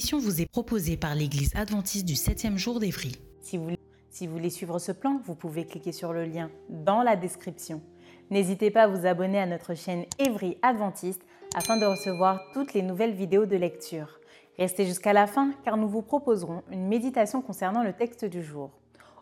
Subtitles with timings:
[0.00, 3.20] Émission vous est proposée par l'Église adventiste du 7e jour d'Évry.
[3.42, 3.68] Si vous,
[4.08, 7.82] si vous voulez suivre ce plan, vous pouvez cliquer sur le lien dans la description.
[8.30, 11.20] N'hésitez pas à vous abonner à notre chaîne Évry Adventiste
[11.54, 14.20] afin de recevoir toutes les nouvelles vidéos de lecture.
[14.58, 18.70] Restez jusqu'à la fin car nous vous proposerons une méditation concernant le texte du jour.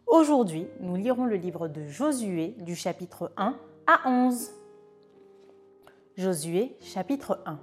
[0.06, 4.53] Aujourd'hui, nous lirons le livre de Josué du chapitre 1 à 11.
[6.17, 7.59] Josué chapitre 1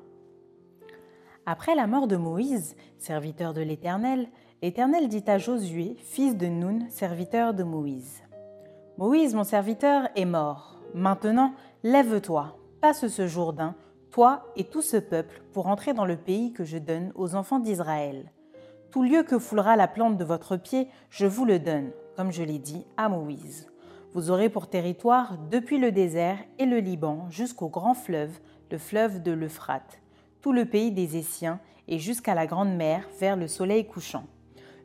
[1.46, 4.28] après la mort de Moïse, serviteur de l'Éternel,
[4.62, 8.24] l'Éternel dit à Josué, fils de Nun, serviteur de Moïse.
[8.98, 10.82] Moïse, mon serviteur, est mort.
[10.94, 13.76] Maintenant, lève-toi, passe ce Jourdain,
[14.10, 17.60] toi et tout ce peuple, pour entrer dans le pays que je donne aux enfants
[17.60, 18.32] d'Israël.
[18.90, 22.44] Tout lieu que foulera la plante de votre pied, je vous le donne, comme je
[22.44, 23.68] l'ai dit à Moïse.
[24.14, 28.40] Vous aurez pour territoire depuis le désert et le Liban jusqu'au grand fleuve,
[28.72, 30.00] le fleuve de l'Euphrate
[30.46, 34.26] tout le pays des Essiens et jusqu'à la grande mer vers le soleil couchant.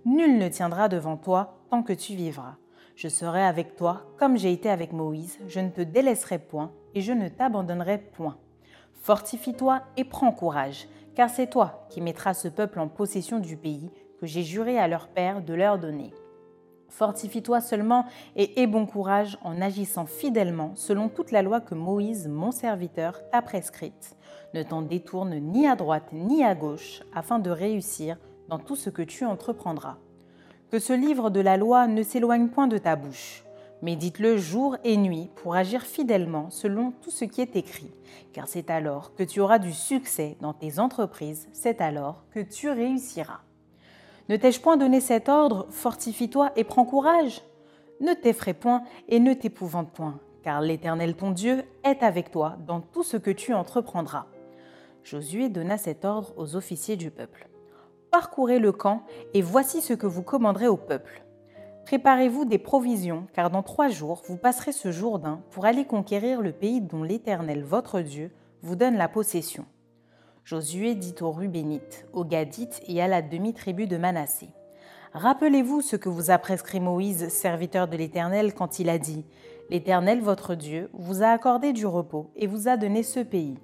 [0.07, 2.57] Nul ne tiendra devant toi tant que tu vivras.
[2.97, 7.03] Je serai avec toi comme j'ai été avec Moïse, je ne te délaisserai point et
[7.03, 8.39] je ne t'abandonnerai point.
[9.03, 13.91] Fortifie-toi et prends courage, car c'est toi qui mettras ce peuple en possession du pays
[14.19, 16.15] que j'ai juré à leur père de leur donner.
[16.91, 18.05] Fortifie-toi seulement
[18.37, 23.21] et aie bon courage en agissant fidèlement selon toute la loi que Moïse, mon serviteur,
[23.31, 24.17] t'a prescrite
[24.55, 28.17] ne t'en détourne ni à droite ni à gauche, afin de réussir
[28.49, 29.99] dans tout ce que tu entreprendras.
[30.71, 33.45] Que ce livre de la loi ne s'éloigne point de ta bouche.
[33.83, 37.91] Médite-le jour et nuit pour agir fidèlement selon tout ce qui est écrit,
[38.33, 42.69] car c'est alors que tu auras du succès dans tes entreprises, c'est alors que tu
[42.69, 43.41] réussiras.
[44.31, 47.43] Ne t'ai-je point donné cet ordre, fortifie-toi et prends courage
[48.01, 52.81] Ne t'effraie point et ne t'épouvante point, car l'Éternel ton Dieu est avec toi dans
[52.81, 54.27] tout ce que tu entreprendras.
[55.03, 57.49] Josué donna cet ordre aux officiers du peuple.
[58.13, 59.03] Parcourez le camp,
[59.35, 61.25] et voici ce que vous commanderez au peuple.
[61.87, 66.53] Préparez-vous des provisions, car dans trois jours vous passerez ce Jourdain pour aller conquérir le
[66.53, 68.31] pays dont l'Éternel votre Dieu
[68.63, 69.67] vous donne la possession.
[70.51, 74.49] Josué dit aux Rubénites, aux Gadites et à la demi-tribu de Manassé.
[75.13, 79.25] Rappelez-vous ce que vous a prescrit Moïse, serviteur de l'Éternel, quand il a dit
[79.71, 83.61] L'Éternel votre Dieu vous a accordé du repos et vous a donné ce pays.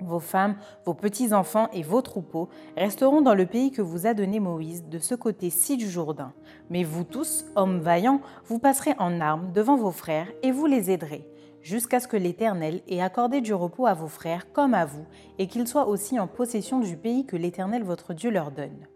[0.00, 2.48] Vos femmes, vos petits-enfants et vos troupeaux
[2.78, 6.32] resteront dans le pays que vous a donné Moïse de ce côté-ci du Jourdain.
[6.70, 10.90] Mais vous tous, hommes vaillants, vous passerez en armes devant vos frères et vous les
[10.90, 11.28] aiderez,
[11.68, 15.04] jusqu'à ce que l'Éternel ait accordé du repos à vos frères comme à vous,
[15.38, 18.86] et qu'ils soient aussi en possession du pays que l'Éternel votre Dieu leur donne.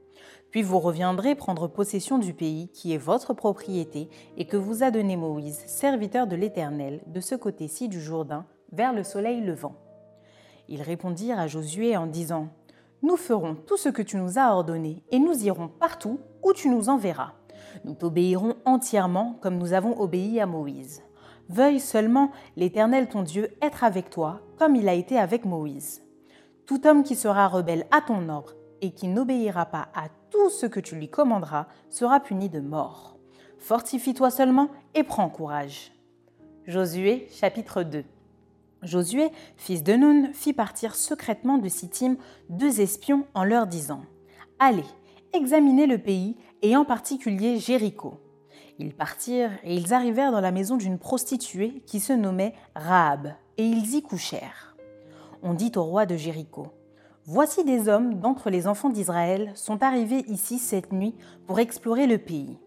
[0.50, 4.91] Puis vous reviendrez prendre possession du pays qui est votre propriété et que vous a
[4.91, 9.77] donné Moïse, serviteur de l'Éternel, de ce côté-ci du Jourdain, vers le soleil levant.
[10.69, 12.49] Ils répondirent à Josué en disant
[13.03, 16.71] Nous ferons tout ce que tu nous as ordonné, et nous irons partout où tu
[16.71, 17.33] nous enverras.
[17.84, 21.03] Nous t'obéirons entièrement comme nous avons obéi à Moïse.
[21.52, 26.02] Veuille seulement l'Éternel ton Dieu être avec toi, comme il a été avec Moïse.
[26.64, 30.64] Tout homme qui sera rebelle à ton ordre et qui n'obéira pas à tout ce
[30.64, 33.18] que tu lui commanderas sera puni de mort.
[33.58, 35.92] Fortifie-toi seulement et prends courage.
[36.66, 38.02] Josué chapitre 2
[38.80, 42.16] Josué, fils de Nun, fit partir secrètement de Sittim
[42.48, 44.00] deux espions en leur disant
[44.59, 44.86] Allez,
[45.34, 48.22] examinez le pays et en particulier Jéricho.
[48.82, 53.64] Ils partirent et ils arrivèrent dans la maison d'une prostituée qui se nommait Rahab, et
[53.64, 54.74] ils y couchèrent.
[55.44, 56.66] On dit au roi de Jéricho
[57.24, 61.14] Voici des hommes d'entre les enfants d'Israël sont arrivés ici cette nuit
[61.46, 62.58] pour explorer le pays.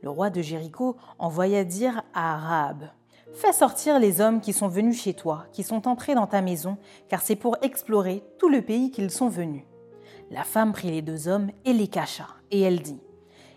[0.00, 2.84] Le roi de Jéricho envoya dire à Rahab
[3.34, 6.78] Fais sortir les hommes qui sont venus chez toi, qui sont entrés dans ta maison,
[7.10, 9.64] car c'est pour explorer tout le pays qu'ils sont venus.
[10.30, 13.02] La femme prit les deux hommes et les cacha, et elle dit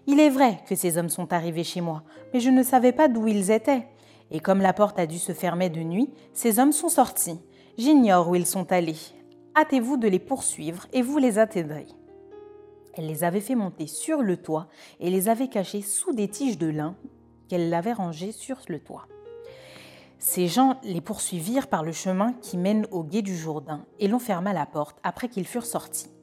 [0.08, 2.04] Il est vrai que ces hommes sont arrivés chez moi,
[2.34, 3.88] mais je ne savais pas d'où ils étaient.
[4.32, 7.40] Et comme la porte a dû se fermer de nuit, ces hommes sont sortis.
[7.78, 8.96] J'ignore où ils sont allés.
[9.56, 11.88] hâtez-vous de les poursuivre et vous les atteindrez.
[12.94, 14.68] Elle les avait fait monter sur le toit
[15.00, 16.96] et les avait cachés sous des tiges de lin
[17.50, 19.08] qu'elle avait rangées sur le toit.
[20.20, 24.20] Ces gens les poursuivirent par le chemin qui mène au gué du Jourdain et l'on
[24.20, 26.15] ferma la porte après qu'ils furent sortis.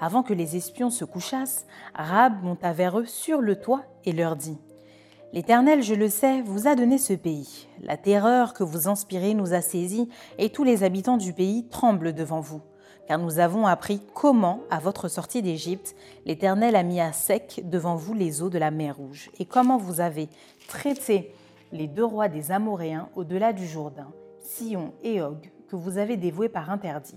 [0.00, 4.36] Avant que les espions se couchassent, Rab monta vers eux sur le toit et leur
[4.36, 4.58] dit
[5.32, 7.68] L'Éternel, je le sais, vous a donné ce pays.
[7.82, 10.08] La terreur que vous inspirez nous a saisis
[10.38, 12.62] et tous les habitants du pays tremblent devant vous
[13.08, 15.96] car nous avons appris comment, à votre sortie d'Égypte,
[16.26, 19.78] l'Éternel a mis à sec devant vous les eaux de la mer Rouge, et comment
[19.78, 20.28] vous avez
[20.68, 21.32] traité
[21.72, 24.12] les deux rois des Amoréens au-delà du Jourdain,
[24.42, 27.16] Sion et Og, que vous avez dévoués par interdit.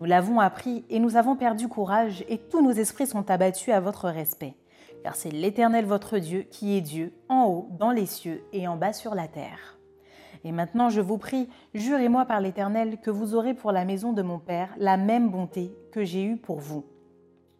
[0.00, 3.80] Nous l'avons appris et nous avons perdu courage, et tous nos esprits sont abattus à
[3.80, 4.54] votre respect,
[5.02, 8.76] car c'est l'Éternel votre Dieu qui est Dieu, en haut, dans les cieux, et en
[8.76, 9.78] bas sur la terre.
[10.42, 14.22] Et maintenant, je vous prie, jurez-moi par l'Éternel que vous aurez pour la maison de
[14.22, 16.86] mon Père la même bonté que j'ai eue pour vous.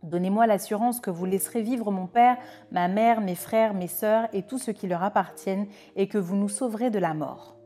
[0.03, 2.39] Donnez-moi l'assurance que vous laisserez vivre mon Père,
[2.73, 6.37] ma mère, mes frères, mes sœurs et tout ce qui leur appartiennent, et que vous
[6.37, 7.57] nous sauverez de la mort.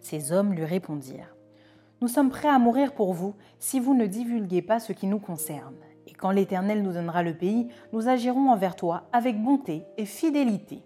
[0.00, 1.33] Ces hommes lui répondirent.
[2.00, 5.18] Nous sommes prêts à mourir pour vous si vous ne divulguez pas ce qui nous
[5.18, 5.76] concerne.
[6.06, 10.82] Et quand l'Éternel nous donnera le pays, nous agirons envers toi avec bonté et fidélité.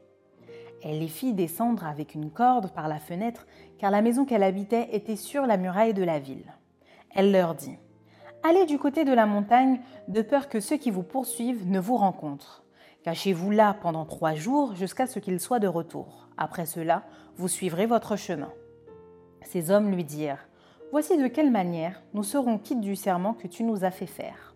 [0.82, 3.46] Elle les fit descendre avec une corde par la fenêtre,
[3.78, 6.54] car la maison qu'elle habitait était sur la muraille de la ville.
[7.14, 7.78] Elle leur dit
[8.44, 11.96] Allez du côté de la montagne, de peur que ceux qui vous poursuivent ne vous
[11.96, 12.64] rencontrent.
[13.02, 16.28] Cachez-vous là pendant trois jours jusqu'à ce qu'ils soient de retour.
[16.36, 17.02] Après cela,
[17.36, 18.52] vous suivrez votre chemin.
[19.42, 20.47] Ces hommes lui dirent
[20.90, 24.54] Voici de quelle manière nous serons quittes du serment que tu nous as fait faire.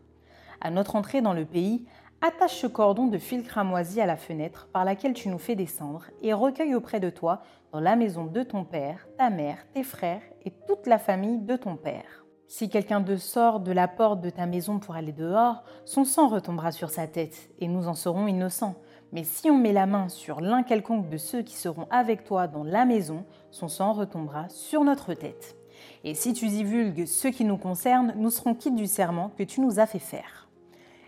[0.61, 1.87] À notre entrée dans le pays,
[2.25, 6.05] Attache ce cordon de fil cramoisi à la fenêtre par laquelle tu nous fais descendre
[6.23, 7.43] et recueille auprès de toi,
[7.73, 11.57] dans la maison de ton père, ta mère, tes frères et toute la famille de
[11.57, 12.25] ton père.
[12.47, 16.29] Si quelqu'un de sort de la porte de ta maison pour aller dehors, son sang
[16.29, 18.77] retombera sur sa tête et nous en serons innocents.
[19.11, 22.47] Mais si on met la main sur l'un quelconque de ceux qui seront avec toi
[22.47, 25.57] dans la maison, son sang retombera sur notre tête.
[26.05, 29.61] Et si tu divulgues ce qui nous concerne, nous serons quittes du serment que tu
[29.61, 30.49] nous as fait faire.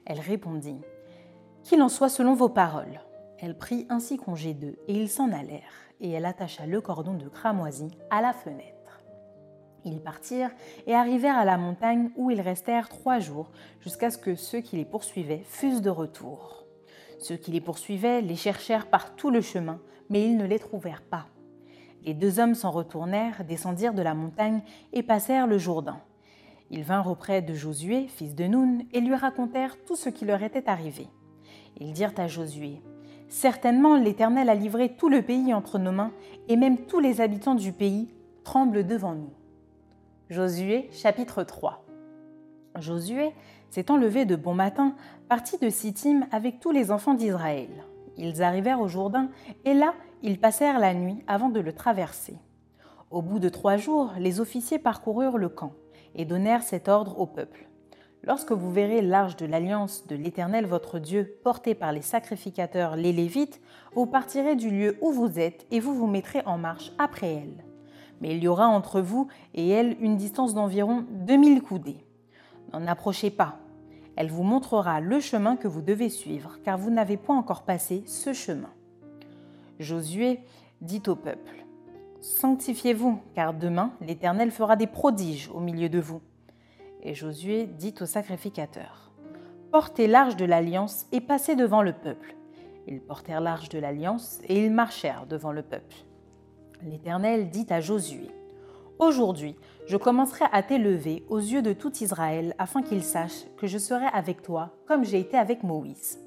[0.07, 0.81] Elle répondit
[1.65, 3.01] qu'il en soit selon vos paroles.
[3.39, 7.29] Elle prit ainsi congé d'eux, et ils s'en allèrent, et elle attacha le cordon de
[7.29, 9.03] cramoisi à la fenêtre.
[9.85, 10.53] Ils partirent
[10.87, 13.51] et arrivèrent à la montagne où ils restèrent trois jours,
[13.81, 16.65] jusqu'à ce que ceux qui les poursuivaient fussent de retour.
[17.19, 21.03] Ceux qui les poursuivaient les cherchèrent par tout le chemin, mais ils ne les trouvèrent
[21.03, 21.27] pas.
[22.05, 24.61] Les deux hommes s'en retournèrent, descendirent de la montagne
[24.93, 26.01] et passèrent le Jourdain.
[26.71, 30.43] Ils vinrent auprès de Josué, fils de Noun, et lui racontèrent tout ce qui leur
[30.43, 31.09] était arrivé.
[31.81, 32.81] Ils dirent à Josué,
[33.29, 36.13] Certainement l'Éternel a livré tout le pays entre nos mains,
[36.49, 38.09] et même tous les habitants du pays
[38.45, 39.33] tremblent devant nous.
[40.31, 41.85] Josué chapitre 3
[42.79, 43.33] Josué
[43.71, 44.95] s'étant levé de bon matin,
[45.29, 47.69] partit de Sittim avec tous les enfants d'Israël.
[48.17, 49.31] Ils arrivèrent au Jourdain,
[49.65, 49.95] et là
[50.27, 52.39] ils passèrent la nuit avant de le traverser.
[53.11, 55.75] Au bout de trois jours, les officiers parcoururent le camp
[56.15, 57.69] et donnèrent cet ordre au peuple.
[58.23, 63.13] Lorsque vous verrez l'arche de l'alliance de l'Éternel votre Dieu portée par les sacrificateurs les
[63.13, 63.61] Lévites,
[63.95, 67.63] vous partirez du lieu où vous êtes et vous vous mettrez en marche après elle.
[68.23, 72.03] Mais il y aura entre vous et elle une distance d'environ 2000 coudées.
[72.73, 73.59] N'en approchez pas.
[74.17, 78.05] Elle vous montrera le chemin que vous devez suivre, car vous n'avez point encore passé
[78.07, 78.71] ce chemin.
[79.79, 80.41] Josué
[80.81, 81.65] dit au peuple,
[82.21, 86.23] Sanctifiez-vous, car demain l'Éternel fera des prodiges au milieu de vous.
[87.03, 89.11] Et Josué dit au sacrificateur
[89.71, 92.37] Portez l'arche de l'alliance et passez devant le peuple.
[92.87, 95.97] Ils portèrent l'arche de l'alliance et ils marchèrent devant le peuple.
[96.83, 98.29] L'Éternel dit à Josué
[98.99, 103.79] Aujourd'hui, je commencerai à t'élever aux yeux de tout Israël afin qu'ils sachent que je
[103.79, 106.21] serai avec toi comme j'ai été avec Moïse.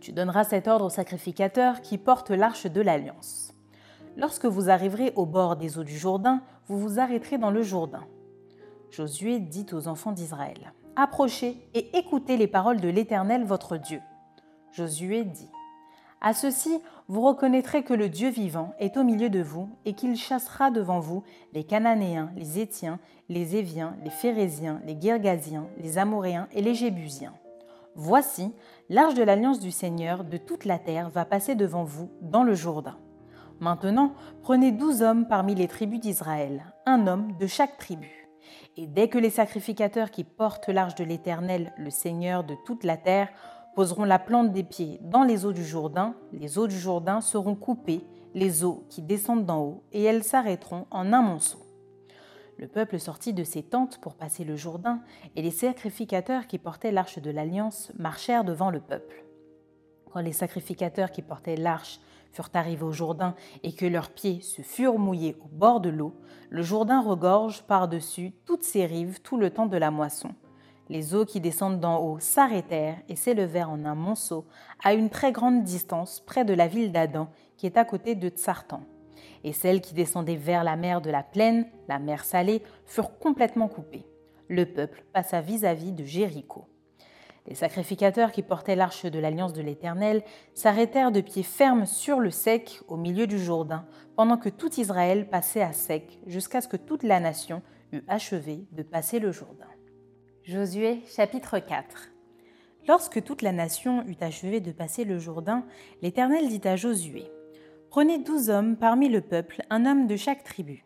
[0.00, 3.52] Tu donneras cet ordre au sacrificateur qui porte l'arche de l'alliance.
[4.16, 8.04] Lorsque vous arriverez au bord des eaux du Jourdain, vous vous arrêterez dans le Jourdain.
[8.90, 14.00] Josué dit aux enfants d'Israël, Approchez et écoutez les paroles de l'Éternel votre Dieu.
[14.72, 15.50] Josué dit,
[16.20, 20.16] À ceci, vous reconnaîtrez que le Dieu vivant est au milieu de vous et qu'il
[20.16, 26.48] chassera devant vous les Cananéens, les Étiens, les Éviens, les Phérésiens, les Girgasiens, les Amoréens
[26.52, 27.34] et les Jébusiens.
[27.96, 28.54] Voici,
[28.88, 32.54] l'arche de l'alliance du Seigneur de toute la terre va passer devant vous dans le
[32.54, 32.98] Jourdain.
[33.58, 38.28] Maintenant, prenez douze hommes parmi les tribus d'Israël, un homme de chaque tribu.
[38.76, 42.96] Et dès que les sacrificateurs qui portent l'arche de l'Éternel, le Seigneur de toute la
[42.96, 43.28] terre,
[43.74, 47.54] poseront la plante des pieds dans les eaux du Jourdain, les eaux du Jourdain seront
[47.54, 51.58] coupées, les eaux qui descendent d'en haut, et elles s'arrêteront en un monceau.
[52.60, 55.00] Le peuple sortit de ses tentes pour passer le Jourdain,
[55.34, 59.24] et les sacrificateurs qui portaient l'arche de l'Alliance marchèrent devant le peuple.
[60.12, 62.00] Quand les sacrificateurs qui portaient l'arche
[62.32, 66.12] furent arrivés au Jourdain et que leurs pieds se furent mouillés au bord de l'eau,
[66.50, 70.34] le Jourdain regorge par-dessus toutes ses rives tout le temps de la moisson.
[70.90, 74.44] Les eaux qui descendent d'en haut s'arrêtèrent et s'élevèrent en un monceau
[74.84, 78.28] à une très grande distance près de la ville d'Adam qui est à côté de
[78.28, 78.82] Tsartan.
[79.44, 83.68] Et celles qui descendaient vers la mer de la plaine, la mer salée, furent complètement
[83.68, 84.06] coupées.
[84.48, 86.66] Le peuple passa vis-à-vis de Jéricho.
[87.46, 90.22] Les sacrificateurs qui portaient l'arche de l'alliance de l'Éternel
[90.54, 95.28] s'arrêtèrent de pied ferme sur le sec au milieu du Jourdain, pendant que tout Israël
[95.28, 99.66] passait à sec, jusqu'à ce que toute la nation eût achevé de passer le Jourdain.
[100.44, 102.10] Josué chapitre 4
[102.88, 105.64] Lorsque toute la nation eut achevé de passer le Jourdain,
[106.02, 107.30] l'Éternel dit à Josué
[107.90, 110.84] Prenez douze hommes parmi le peuple, un homme de chaque tribu.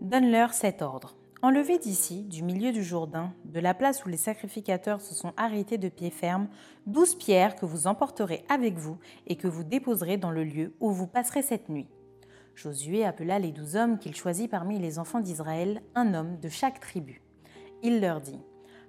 [0.00, 1.16] Donne-leur cet ordre.
[1.42, 5.76] Enlevez d'ici, du milieu du Jourdain, de la place où les sacrificateurs se sont arrêtés
[5.76, 6.46] de pied ferme,
[6.86, 10.92] douze pierres que vous emporterez avec vous et que vous déposerez dans le lieu où
[10.92, 11.88] vous passerez cette nuit.
[12.54, 16.78] Josué appela les douze hommes qu'il choisit parmi les enfants d'Israël, un homme de chaque
[16.78, 17.22] tribu.
[17.82, 18.38] Il leur dit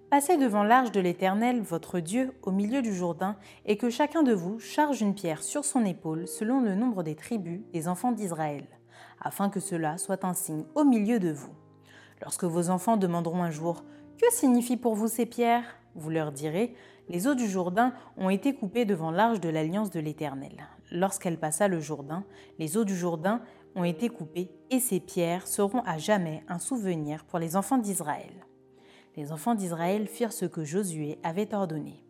[0.09, 3.35] Passez devant l'arche de l'Éternel, votre Dieu, au milieu du Jourdain,
[3.65, 7.15] et que chacun de vous charge une pierre sur son épaule selon le nombre des
[7.15, 8.65] tribus des enfants d'Israël,
[9.19, 11.53] afin que cela soit un signe au milieu de vous.
[12.21, 13.83] Lorsque vos enfants demanderont un jour
[14.17, 15.75] Que signifient pour vous ces pierres?
[15.93, 16.73] vous leur direz
[17.09, 20.69] Les eaux du Jourdain ont été coupées devant l'arche de l'alliance de l'Éternel.
[20.89, 22.23] Lorsqu'elle passa le Jourdain,
[22.59, 23.41] les eaux du Jourdain
[23.75, 28.46] ont été coupées et ces pierres seront à jamais un souvenir pour les enfants d'Israël.
[29.17, 32.03] Les enfants d'Israël firent ce que Josué avait ordonné.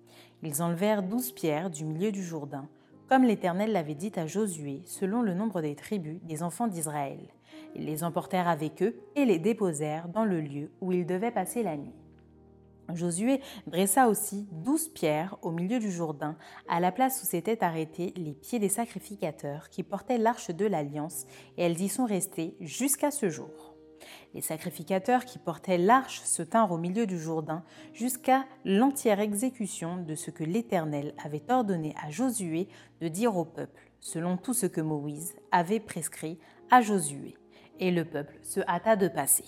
[0.44, 2.68] Ils enlevèrent douze pierres du milieu du Jourdain,
[3.08, 7.20] comme l'Éternel l'avait dit à Josué, selon le nombre des tribus des enfants d'Israël.
[7.76, 11.64] Ils les emportèrent avec eux et les déposèrent dans le lieu où ils devaient passer
[11.64, 11.96] la nuit.
[12.94, 16.36] Josué dressa aussi douze pierres au milieu du Jourdain,
[16.68, 21.26] à la place où s'étaient arrêtés les pieds des sacrificateurs qui portaient l'arche de l'Alliance,
[21.58, 23.66] et elles y sont restées jusqu'à ce jour.
[24.34, 30.16] Les sacrificateurs qui portaient l'arche se tinrent au milieu du Jourdain jusqu'à l'entière exécution de
[30.16, 32.68] ce que l'Éternel avait ordonné à Josué
[33.02, 36.40] de dire au peuple, selon tout ce que Moïse avait prescrit
[36.72, 37.36] à Josué
[37.80, 39.46] et le peuple se hâta de passer.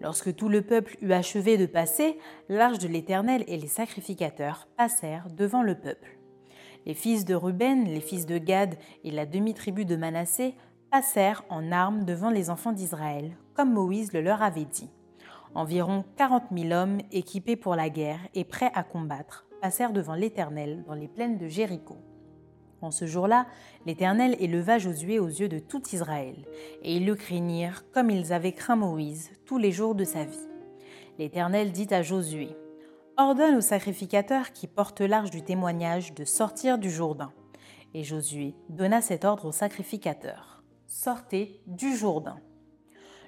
[0.00, 2.18] Lorsque tout le peuple eut achevé de passer,
[2.48, 6.18] l'arche de l'Éternel et les sacrificateurs passèrent devant le peuple.
[6.86, 10.54] Les fils de Ruben, les fils de Gad et la demi-tribu de Manassé
[10.90, 14.90] passèrent en armes devant les enfants d'Israël, comme Moïse le leur avait dit.
[15.54, 20.84] Environ quarante mille hommes équipés pour la guerre et prêts à combattre passèrent devant l'Éternel
[20.86, 21.96] dans les plaines de Jéricho.
[22.82, 23.46] En ce jour-là,
[23.86, 26.36] l'Éternel éleva Josué aux yeux de tout Israël,
[26.82, 30.48] et ils le craignirent comme ils avaient craint Moïse tous les jours de sa vie.
[31.18, 32.56] L'Éternel dit à Josué,
[33.16, 37.32] Ordonne aux sacrificateurs qui portent l'arche du témoignage de sortir du Jourdain.
[37.94, 40.64] Et Josué donna cet ordre aux sacrificateurs.
[40.88, 42.40] Sortez du Jourdain.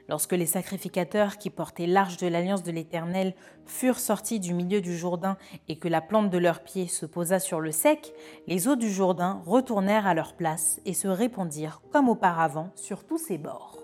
[0.08, 3.34] Lorsque les sacrificateurs qui portaient l'arche de l'alliance de l'Éternel
[3.64, 5.36] furent sortis du milieu du Jourdain
[5.68, 8.12] et que la plante de leurs pieds se posa sur le sec,
[8.46, 13.18] les eaux du Jourdain retournèrent à leur place et se répandirent comme auparavant sur tous
[13.18, 13.82] ses bords.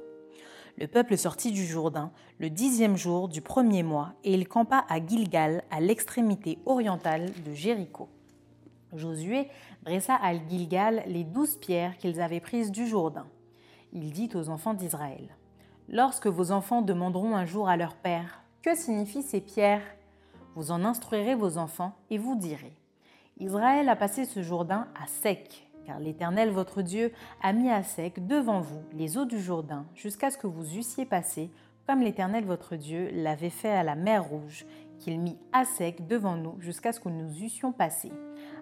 [0.79, 5.05] Le peuple sortit du Jourdain le dixième jour du premier mois et il campa à
[5.05, 8.09] Gilgal, à l'extrémité orientale de Jéricho.
[8.95, 9.49] Josué
[9.83, 13.27] dressa à Gilgal les douze pierres qu'ils avaient prises du Jourdain.
[13.93, 15.29] Il dit aux enfants d'Israël
[15.89, 18.43] Lorsque vos enfants demanderont un jour à leur père.
[18.63, 19.83] Que signifient ces pierres?
[20.55, 22.73] Vous en instruirez vos enfants et vous direz
[23.41, 27.13] Israël a passé ce Jourdain à sec, car l'Éternel votre Dieu
[27.43, 31.05] a mis à sec devant vous les eaux du Jourdain jusqu'à ce que vous eussiez
[31.05, 31.51] passé,
[31.87, 34.65] comme l'Éternel votre Dieu l'avait fait à la mer Rouge,
[35.03, 38.13] qu'il mit à sec devant nous jusqu'à ce que nous eussions passé,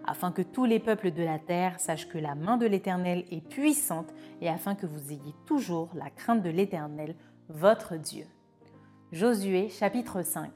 [0.07, 3.47] afin que tous les peuples de la terre sachent que la main de l'Éternel est
[3.47, 7.15] puissante et afin que vous ayez toujours la crainte de l'Éternel,
[7.49, 8.25] votre Dieu.
[9.13, 10.51] Josué chapitre 5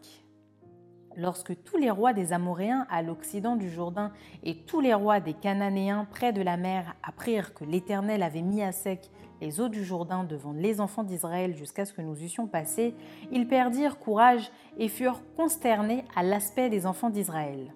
[1.16, 4.10] Lorsque tous les rois des Amoréens à l'occident du Jourdain
[4.42, 8.62] et tous les rois des Cananéens près de la mer apprirent que l'Éternel avait mis
[8.62, 9.10] à sec
[9.40, 12.94] les eaux du Jourdain devant les enfants d'Israël jusqu'à ce que nous eussions passé,
[13.32, 17.74] ils perdirent courage et furent consternés à l'aspect des enfants d'Israël.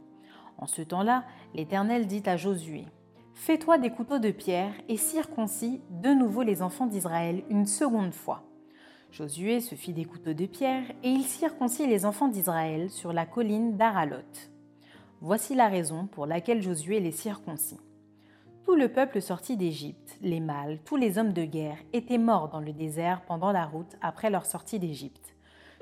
[0.58, 1.24] En ce temps-là,
[1.54, 2.86] l'Éternel dit à Josué,
[3.34, 8.42] Fais-toi des couteaux de pierre et circoncis de nouveau les enfants d'Israël une seconde fois.
[9.12, 13.26] Josué se fit des couteaux de pierre et il circoncit les enfants d'Israël sur la
[13.26, 14.50] colline d'Aralot.
[15.20, 17.78] Voici la raison pour laquelle Josué les circoncit.
[18.68, 22.60] Tout le peuple sorti d'Égypte, les mâles, tous les hommes de guerre, étaient morts dans
[22.60, 25.34] le désert pendant la route après leur sortie d'Égypte.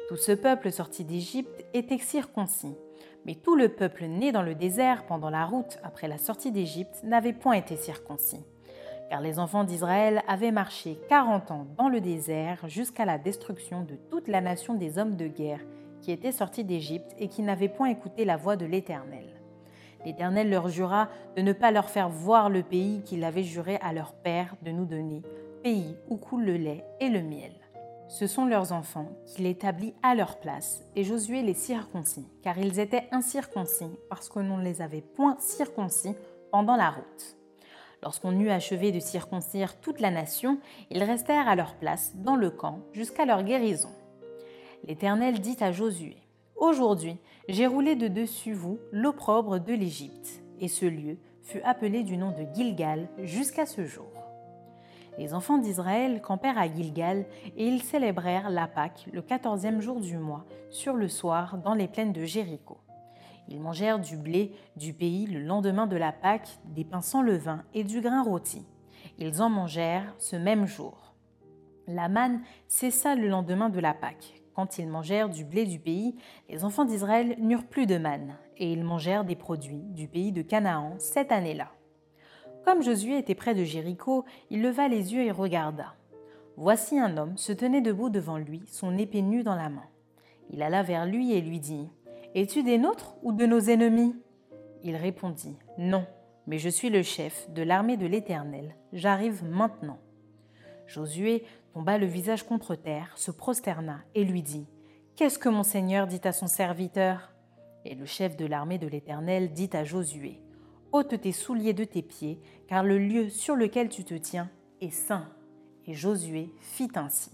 [0.08, 2.76] Tout ce peuple sorti d'Égypte était circoncis,
[3.24, 7.02] mais tout le peuple né dans le désert pendant la route après la sortie d'Égypte
[7.02, 8.44] n'avait point été circoncis.
[9.10, 13.96] Car les enfants d'Israël avaient marché quarante ans dans le désert jusqu'à la destruction de
[13.96, 15.66] toute la nation des hommes de guerre
[16.02, 19.35] qui étaient sortis d'Égypte et qui n'avaient point écouté la voix de l'Éternel.
[20.06, 23.92] L'Éternel leur jura de ne pas leur faire voir le pays qu'il avait juré à
[23.92, 25.22] leur père de nous donner,
[25.64, 27.50] pays où coule le lait et le miel.
[28.06, 32.78] Ce sont leurs enfants qu'il établit à leur place, et Josué les circoncis, car ils
[32.78, 36.14] étaient incirconcis, parce que ne les avait point circoncis
[36.52, 37.36] pendant la route.
[38.00, 40.60] Lorsqu'on eut achevé de circoncire toute la nation,
[40.90, 43.90] ils restèrent à leur place dans le camp jusqu'à leur guérison.
[44.84, 46.16] L'Éternel dit à Josué,
[46.56, 47.18] Aujourd'hui,
[47.50, 52.30] j'ai roulé de dessus vous l'opprobre de l'Égypte, et ce lieu fut appelé du nom
[52.30, 54.10] de Gilgal jusqu'à ce jour.
[55.18, 60.16] Les enfants d'Israël campèrent à Gilgal et ils célébrèrent la Pâque le quatorzième jour du
[60.16, 62.78] mois, sur le soir, dans les plaines de Jéricho.
[63.48, 67.64] Ils mangèrent du blé du pays le lendemain de la Pâque, des pains sans levain
[67.75, 68.66] et du grain rôti.
[69.18, 71.14] Ils en mangèrent ce même jour.
[71.86, 74.42] La manne cessa le lendemain de la Pâque.
[74.56, 76.16] Quand ils mangèrent du blé du pays,
[76.48, 80.40] les enfants d'Israël n'eurent plus de manne, et ils mangèrent des produits du pays de
[80.40, 81.68] Canaan cette année-là.
[82.64, 85.94] Comme Josué était près de Jéricho, il leva les yeux et regarda.
[86.56, 89.84] Voici un homme se tenait debout devant lui, son épée nue dans la main.
[90.48, 91.90] Il alla vers lui et lui dit
[92.34, 94.16] Es-tu des nôtres ou de nos ennemis?
[94.82, 96.06] Il répondit Non,
[96.46, 98.75] mais je suis le chef de l'armée de l'Éternel.
[98.94, 99.98] J'arrive maintenant.
[100.86, 101.44] Josué
[101.76, 104.66] tomba le visage contre terre, se prosterna et lui dit
[105.14, 107.35] Qu'est-ce que mon Seigneur dit à son serviteur?
[107.85, 110.40] Et le chef de l'armée de l'Éternel dit à Josué
[110.92, 114.49] ôte tes souliers de tes pieds, car le lieu sur lequel tu te tiens
[114.80, 115.28] est saint.
[115.85, 117.30] Et Josué fit ainsi.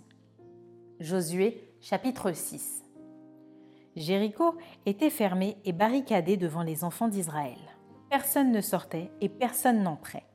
[0.99, 2.83] Josué chapitre 6
[3.95, 4.57] Jéricho
[4.87, 7.61] était fermé et barricadé devant les enfants d'Israël.
[8.11, 10.26] Personne ne sortait et personne n'entrait.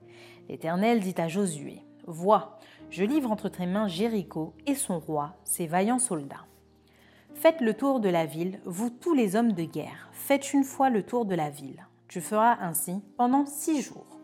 [0.47, 2.57] L'Éternel dit à Josué, Vois,
[2.89, 6.45] je livre entre tes mains Jéricho et son roi, ses vaillants soldats.
[7.33, 10.89] Faites le tour de la ville, vous tous les hommes de guerre, faites une fois
[10.89, 11.85] le tour de la ville.
[12.07, 14.19] Tu feras ainsi pendant six jours.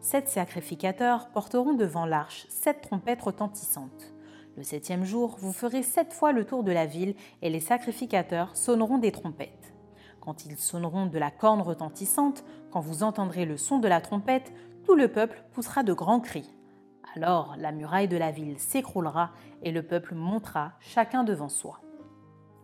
[0.00, 4.14] Sept sacrificateurs porteront devant l'arche sept trompettes retentissantes.
[4.56, 8.56] Le septième jour, vous ferez sept fois le tour de la ville et les sacrificateurs
[8.56, 9.74] sonneront des trompettes.
[10.20, 14.52] Quand ils sonneront de la corne retentissante, quand vous entendrez le son de la trompette,
[14.84, 16.50] tout le peuple poussera de grands cris.
[17.14, 19.30] Alors la muraille de la ville s'écroulera
[19.62, 21.80] et le peuple montera chacun devant soi.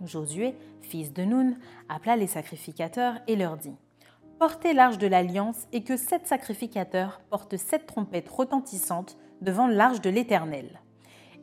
[0.05, 1.57] Josué, fils de Nun,
[1.89, 3.77] appela les sacrificateurs et leur dit
[4.39, 10.11] Portez l'arche de l'alliance et que sept sacrificateurs portent sept trompettes retentissantes devant l'arche de
[10.11, 10.81] l'Éternel.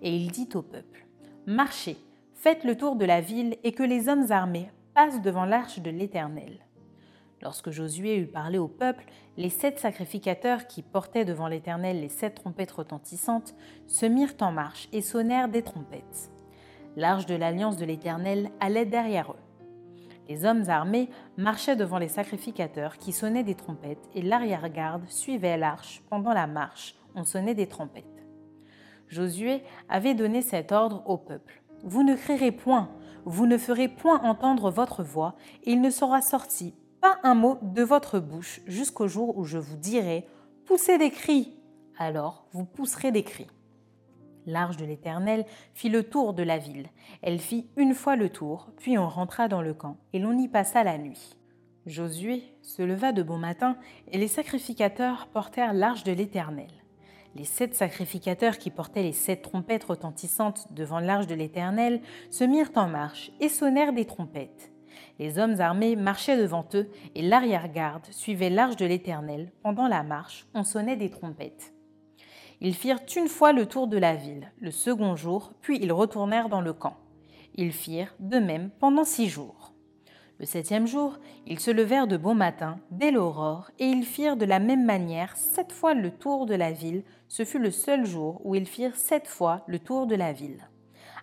[0.02, 1.08] Et il dit au peuple
[1.48, 1.98] Marchez,
[2.36, 5.90] faites le tour de la ville et que les hommes armés passent devant l'arche de
[5.90, 6.60] l'Éternel.
[7.44, 9.04] Lorsque Josué eut parlé au peuple,
[9.36, 13.54] les sept sacrificateurs qui portaient devant l'Éternel les sept trompettes retentissantes
[13.86, 16.32] se mirent en marche et sonnèrent des trompettes.
[16.96, 19.44] L'arche de l'alliance de l'Éternel allait derrière eux.
[20.30, 26.02] Les hommes armés marchaient devant les sacrificateurs qui sonnaient des trompettes et l'arrière-garde suivait l'arche
[26.10, 28.06] pendant la marche, on sonnait des trompettes.
[29.10, 31.62] Josué avait donné cet ordre au peuple.
[31.84, 32.90] Vous ne crierez point,
[33.26, 37.60] vous ne ferez point entendre votre voix, et il ne sera sorti pas un mot
[37.62, 40.26] de votre bouche jusqu'au jour où je vous dirai
[40.66, 41.54] Poussez des cris.
[41.98, 43.50] Alors vous pousserez des cris.
[44.46, 46.88] L'arche de l'Éternel fit le tour de la ville.
[47.22, 50.48] Elle fit une fois le tour, puis on rentra dans le camp, et l'on y
[50.48, 51.36] passa la nuit.
[51.88, 53.76] Josué se leva de bon matin,
[54.14, 56.72] et les sacrificateurs portèrent l'arche de l'Éternel.
[57.36, 62.72] Les sept sacrificateurs qui portaient les sept trompettes retentissantes devant l'arche de l'Éternel se mirent
[62.76, 64.73] en marche et sonnèrent des trompettes.
[65.20, 69.52] Les hommes armés marchaient devant eux, et l'arrière-garde suivait l'arche de l'Éternel.
[69.62, 71.74] Pendant la marche, on sonnait des trompettes.
[72.62, 76.50] Ils firent une fois le tour de la ville, le second jour, puis ils retournèrent
[76.50, 76.96] dans le camp.
[77.56, 79.74] Ils firent de même pendant six jours.
[80.40, 84.46] Le septième jour, ils se levèrent de bon matin, dès l'aurore, et ils firent de
[84.46, 87.04] la même manière sept fois le tour de la ville.
[87.28, 90.68] Ce fut le seul jour où ils firent sept fois le tour de la ville.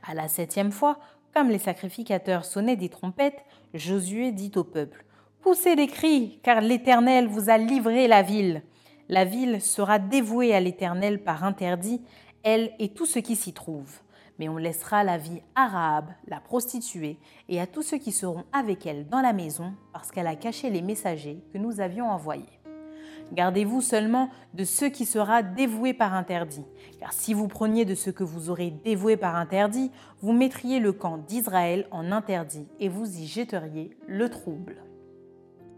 [0.07, 0.99] À la septième fois,
[1.35, 5.05] comme les sacrificateurs sonnaient des trompettes, Josué dit au peuple
[5.43, 8.63] Poussez des cris, car l'Éternel vous a livré la ville
[9.11, 12.01] la ville sera dévouée à l'Éternel par interdit,
[12.45, 13.99] elle et tout ce qui s'y trouve.
[14.39, 18.87] Mais on laissera la vie Rahab, la prostituée, et à tous ceux qui seront avec
[18.87, 22.60] elle dans la maison, parce qu'elle a caché les messagers que nous avions envoyés.
[23.33, 26.65] Gardez-vous seulement de ce qui sera dévoué par interdit,
[26.99, 30.93] car si vous preniez de ce que vous aurez dévoué par interdit, vous mettriez le
[30.93, 34.83] camp d'Israël en interdit et vous y jetteriez le trouble.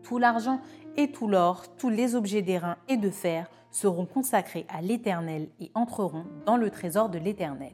[0.02, 0.60] Tout l'argent
[0.96, 5.70] et tout l'or, tous les objets d'airain et de fer seront consacrés à l'Éternel et
[5.74, 7.72] entreront dans le trésor de l'Éternel.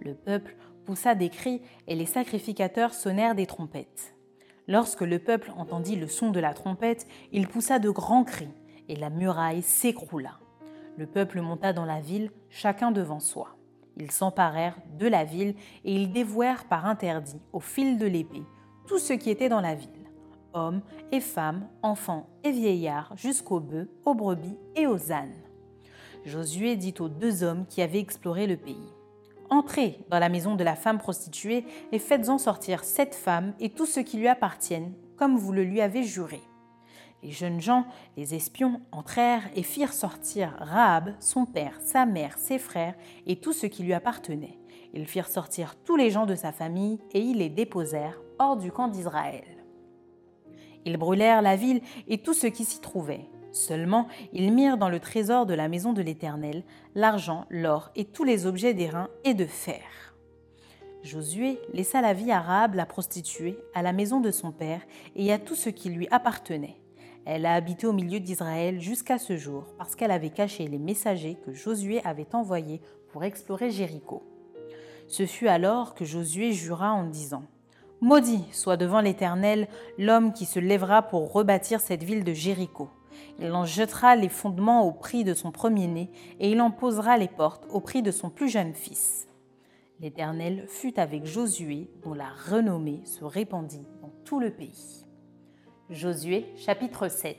[0.00, 4.14] Le peuple poussa des cris et les sacrificateurs sonnèrent des trompettes.
[4.68, 8.48] Lorsque le peuple entendit le son de la trompette, il poussa de grands cris
[8.88, 10.38] et la muraille s'écroula.
[10.96, 13.56] Le peuple monta dans la ville, chacun devant soi.
[13.96, 18.42] Ils s'emparèrent de la ville et ils dévouèrent par interdit, au fil de l'épée,
[18.86, 20.06] tout ce qui était dans la ville
[20.56, 20.80] hommes
[21.12, 25.34] et femmes, enfants et vieillards, jusqu'aux bœufs, aux brebis et aux ânes.
[26.24, 28.92] Josué dit aux deux hommes qui avaient exploré le pays
[29.48, 33.86] Entrez dans la maison de la femme prostituée et faites-en sortir cette femme et tout
[33.86, 36.40] ce qui lui appartiennent, comme vous le lui avez juré.
[37.22, 42.58] Les jeunes gens, les espions, entrèrent et firent sortir Rahab, son père, sa mère, ses
[42.58, 42.94] frères
[43.26, 44.58] et tout ce qui lui appartenait.
[44.94, 48.70] Ils firent sortir tous les gens de sa famille et ils les déposèrent hors du
[48.70, 49.44] camp d'Israël.
[50.84, 53.28] Ils brûlèrent la ville et tout ce qui s'y trouvait.
[53.50, 56.62] Seulement, ils mirent dans le trésor de la maison de l'Éternel
[56.94, 60.14] l'argent, l'or et tous les objets d'airain et de fer.
[61.02, 64.82] Josué laissa la vie arabe la prostituée à la maison de son père
[65.14, 66.76] et à tout ce qui lui appartenait.
[67.28, 71.36] Elle a habité au milieu d'Israël jusqu'à ce jour parce qu'elle avait caché les messagers
[71.44, 74.22] que Josué avait envoyés pour explorer Jéricho.
[75.08, 77.42] Ce fut alors que Josué jura en disant
[78.00, 79.66] Maudit soit devant l'Éternel
[79.98, 82.90] l'homme qui se lèvera pour rebâtir cette ville de Jéricho.
[83.40, 87.28] Il en jettera les fondements au prix de son premier-né, et il en posera les
[87.28, 89.26] portes au prix de son plus jeune fils.
[90.00, 95.05] L'Éternel fut avec Josué, dont la renommée se répandit dans tout le pays.
[95.88, 97.36] Josué chapitre 7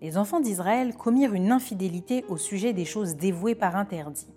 [0.00, 4.28] Les enfants d'Israël commirent une infidélité au sujet des choses dévouées par interdit.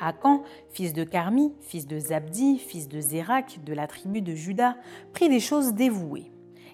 [0.00, 4.76] Akan, fils de Carmi, fils de Zabdi, fils de Zérak, de la tribu de Juda,
[5.12, 6.32] prit des choses dévouées.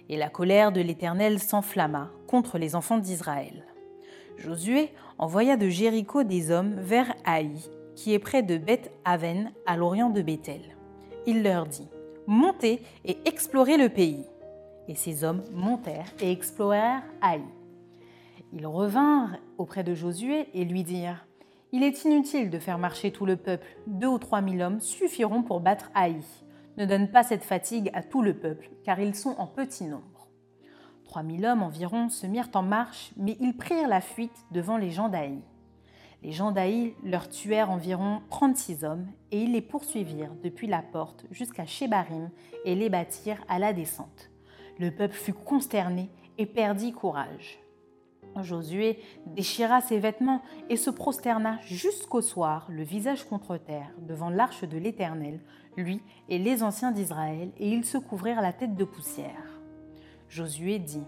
[0.08, 3.66] Et la colère de l'Éternel s'enflamma contre les enfants d'Israël.
[4.38, 4.88] Josué
[5.18, 7.52] envoya de Jéricho des hommes vers Haï,
[7.94, 10.62] qui est près de Beth Aven, à l'orient de Bethel.
[11.26, 11.88] Il leur dit
[12.26, 14.24] Montez et explorez le pays.
[14.88, 17.42] Et ces hommes montèrent et explorèrent Haï.
[18.52, 21.24] Ils revinrent auprès de Josué et lui dirent
[21.74, 23.66] il est inutile de faire marcher tout le peuple.
[23.88, 26.20] Deux ou trois mille hommes suffiront pour battre Haï.
[26.76, 30.28] Ne donne pas cette fatigue à tout le peuple, car ils sont en petit nombre.
[31.04, 34.92] Trois mille hommes environ se mirent en marche, mais ils prirent la fuite devant les
[34.92, 35.40] gens d'Haï.
[36.22, 41.26] Les gens d'Haï leur tuèrent environ 36 hommes et ils les poursuivirent depuis la porte
[41.32, 42.30] jusqu'à Shebarim
[42.64, 44.30] et les battirent à la descente.
[44.78, 47.60] Le peuple fut consterné et perdit courage.
[48.42, 54.64] Josué déchira ses vêtements et se prosterna jusqu'au soir, le visage contre terre, devant l'arche
[54.64, 55.40] de l'Éternel,
[55.76, 59.60] lui et les anciens d'Israël, et ils se couvrirent la tête de poussière.
[60.28, 61.04] Josué dit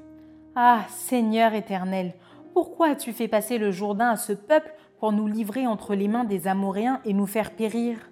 [0.55, 2.15] Ah, Seigneur éternel,
[2.53, 6.25] pourquoi as-tu fait passer le Jourdain à ce peuple pour nous livrer entre les mains
[6.25, 8.11] des Amoréens et nous faire périr?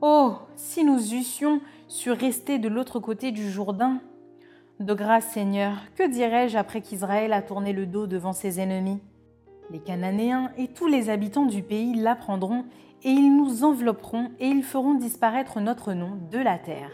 [0.00, 4.00] Oh, si nous eussions su rester de l'autre côté du Jourdain
[4.80, 9.00] de grâce, Seigneur, que dirais-je après qu'Israël a tourné le dos devant ses ennemis?
[9.70, 12.64] Les Cananéens et tous les habitants du pays l'apprendront,
[13.04, 16.90] et ils nous envelopperont, et ils feront disparaître notre nom de la terre.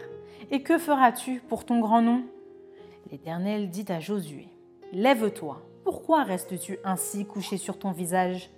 [0.51, 2.23] Et que feras-tu pour ton grand nom?
[3.11, 4.47] L'Éternel dit à Josué,
[4.93, 8.51] Lève-toi, pourquoi restes-tu ainsi couché sur ton visage?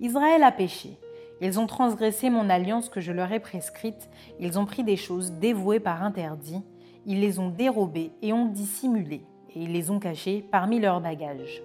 [0.00, 0.98] Israël a péché,
[1.42, 4.08] ils ont transgressé mon alliance que je leur ai prescrite,
[4.40, 6.62] ils ont pris des choses dévouées par interdit,
[7.06, 11.62] ils les ont dérobés et ont dissimulés, et ils les ont cachés parmi leurs bagages.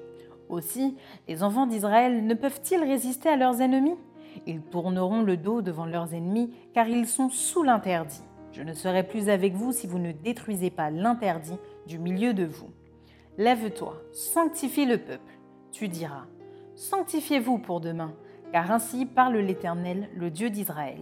[0.50, 0.96] Aussi,
[1.28, 3.96] les enfants d'Israël ne peuvent-ils résister à leurs ennemis?
[4.46, 8.22] Ils tourneront le dos devant leurs ennemis, car ils sont sous l'interdit.
[8.52, 12.46] Je ne serai plus avec vous si vous ne détruisez pas l'interdit du milieu de
[12.46, 12.70] vous.
[13.38, 15.38] Lève-toi, sanctifie le peuple.
[15.72, 16.26] Tu diras,
[16.76, 18.14] Sanctifiez-vous pour demain,
[18.52, 21.02] car ainsi parle l'Éternel, le Dieu d'Israël.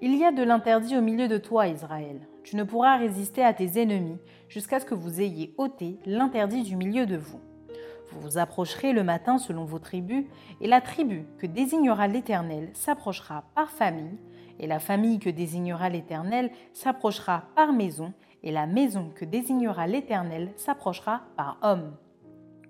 [0.00, 2.20] Il y a de l'interdit au milieu de toi, Israël.
[2.50, 6.74] Tu ne pourras résister à tes ennemis jusqu'à ce que vous ayez ôté l'interdit du
[6.74, 7.38] milieu de vous.
[8.10, 10.24] Vous vous approcherez le matin selon vos tribus,
[10.60, 14.18] et la tribu que désignera l'Éternel s'approchera par famille,
[14.58, 20.50] et la famille que désignera l'Éternel s'approchera par maison, et la maison que désignera l'Éternel
[20.56, 21.94] s'approchera par homme.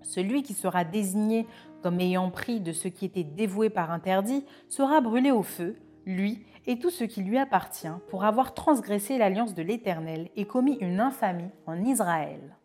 [0.03, 1.47] Celui qui sera désigné
[1.83, 6.45] comme ayant pris de ce qui était dévoué par interdit sera brûlé au feu, lui
[6.67, 11.01] et tout ce qui lui appartient, pour avoir transgressé l'alliance de l'Éternel et commis une
[11.01, 12.57] infamie en Israël.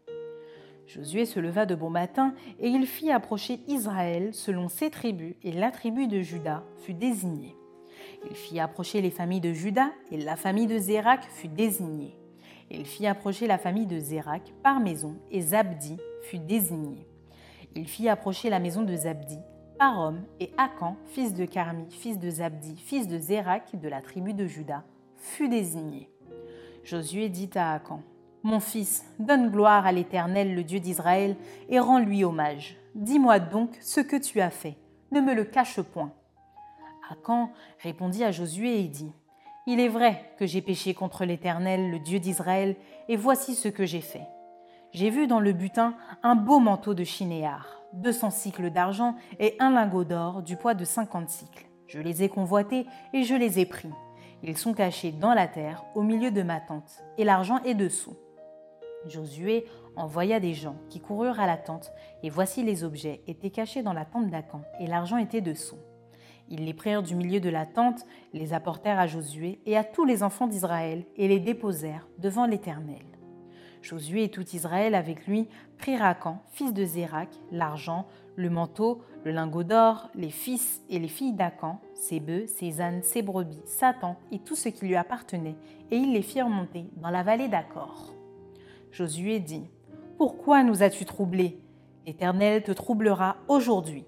[0.88, 5.52] Josué se leva de bon matin et il fit approcher Israël selon ses tribus et
[5.52, 7.56] la tribu de Juda fut désignée.
[8.30, 12.16] Il fit approcher les familles de Juda et la famille de Zérak fut désignée.
[12.70, 17.08] Il fit approcher la famille de Zérak par maison et Zabdi fut désigné.
[17.76, 19.40] Il fit approcher la maison de Zabdi
[19.78, 24.02] par homme et Akan, fils de Carmi, fils de Zabdi, fils de Zérak de la
[24.02, 24.84] tribu de Juda,
[25.18, 26.10] fut désigné.
[26.84, 28.02] Josué dit à Akan
[28.44, 31.36] Mon fils, donne gloire à l'Éternel, le Dieu d'Israël,
[31.70, 32.78] et rends-lui hommage.
[32.96, 34.78] Dis-moi donc ce que tu as fait.
[35.12, 36.12] Ne me le cache point.
[37.10, 39.12] Akan répondit à Josué et dit
[39.68, 42.76] Il est vrai que j'ai péché contre l'Éternel, le Dieu d'Israël,
[43.08, 44.28] et voici ce que j'ai fait.
[44.94, 49.72] J'ai vu dans le butin un beau manteau de chinéar, 200 cycles d'argent et un
[49.72, 51.66] lingot d'or du poids de 50 cycles.
[51.88, 53.92] Je les ai convoités et je les ai pris.
[54.44, 58.16] Ils sont cachés dans la terre, au milieu de ma tente, et l'argent est dessous.
[59.08, 63.82] Josué envoya des gens qui coururent à la tente, et voici les objets étaient cachés
[63.82, 65.80] dans la tente d'Acan, et l'argent était dessous.
[66.50, 70.06] Ils les prirent du milieu de la tente, les apportèrent à Josué et à tous
[70.06, 73.15] les enfants d'Israël, et les déposèrent devant l'Éternel.
[73.86, 79.32] Josué et tout Israël avec lui prirent Acan, fils de Zérak, l'argent, le manteau, le
[79.32, 83.94] lingot d'or, les fils et les filles d'Acan, ses bœufs, ses ânes, ses brebis, sa
[83.94, 85.56] tente et tout ce qui lui appartenait,
[85.92, 88.16] et ils les firent monter dans la vallée d'Accord.
[88.92, 89.70] Josué dit
[90.18, 91.60] Pourquoi nous as-tu troublés?
[92.08, 94.06] L'Éternel te troublera aujourd'hui.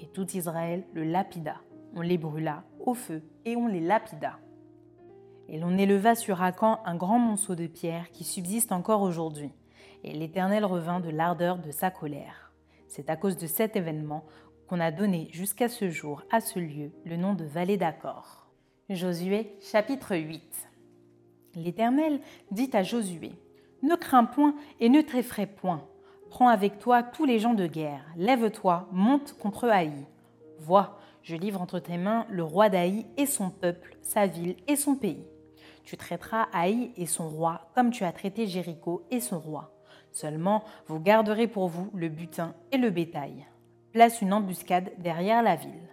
[0.00, 1.62] Et tout Israël le lapida.
[1.96, 4.38] On les brûla au feu et on les lapida.
[5.48, 9.50] Et l'on éleva sur Acan un grand monceau de pierre qui subsiste encore aujourd'hui.
[10.02, 12.52] Et l'Éternel revint de l'ardeur de sa colère.
[12.88, 14.24] C'est à cause de cet événement
[14.68, 18.46] qu'on a donné jusqu'à ce jour à ce lieu le nom de vallée d'Accord.
[18.88, 20.68] Josué chapitre 8
[21.56, 23.32] L'Éternel dit à Josué
[23.82, 25.86] Ne crains point et ne t'effraie point.
[26.30, 28.04] Prends avec toi tous les gens de guerre.
[28.16, 29.92] Lève-toi, monte contre Haï.
[30.58, 34.76] Vois, je livre entre tes mains le roi d'Haï et son peuple, sa ville et
[34.76, 35.26] son pays.
[35.84, 39.70] Tu traiteras Haï et son roi comme tu as traité Jéricho et son roi.
[40.12, 43.46] Seulement, vous garderez pour vous le butin et le bétail.
[43.92, 45.88] Place une embuscade derrière la ville.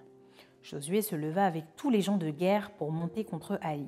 [0.64, 3.86] Josué se leva avec tous les gens de guerre pour monter contre Haï.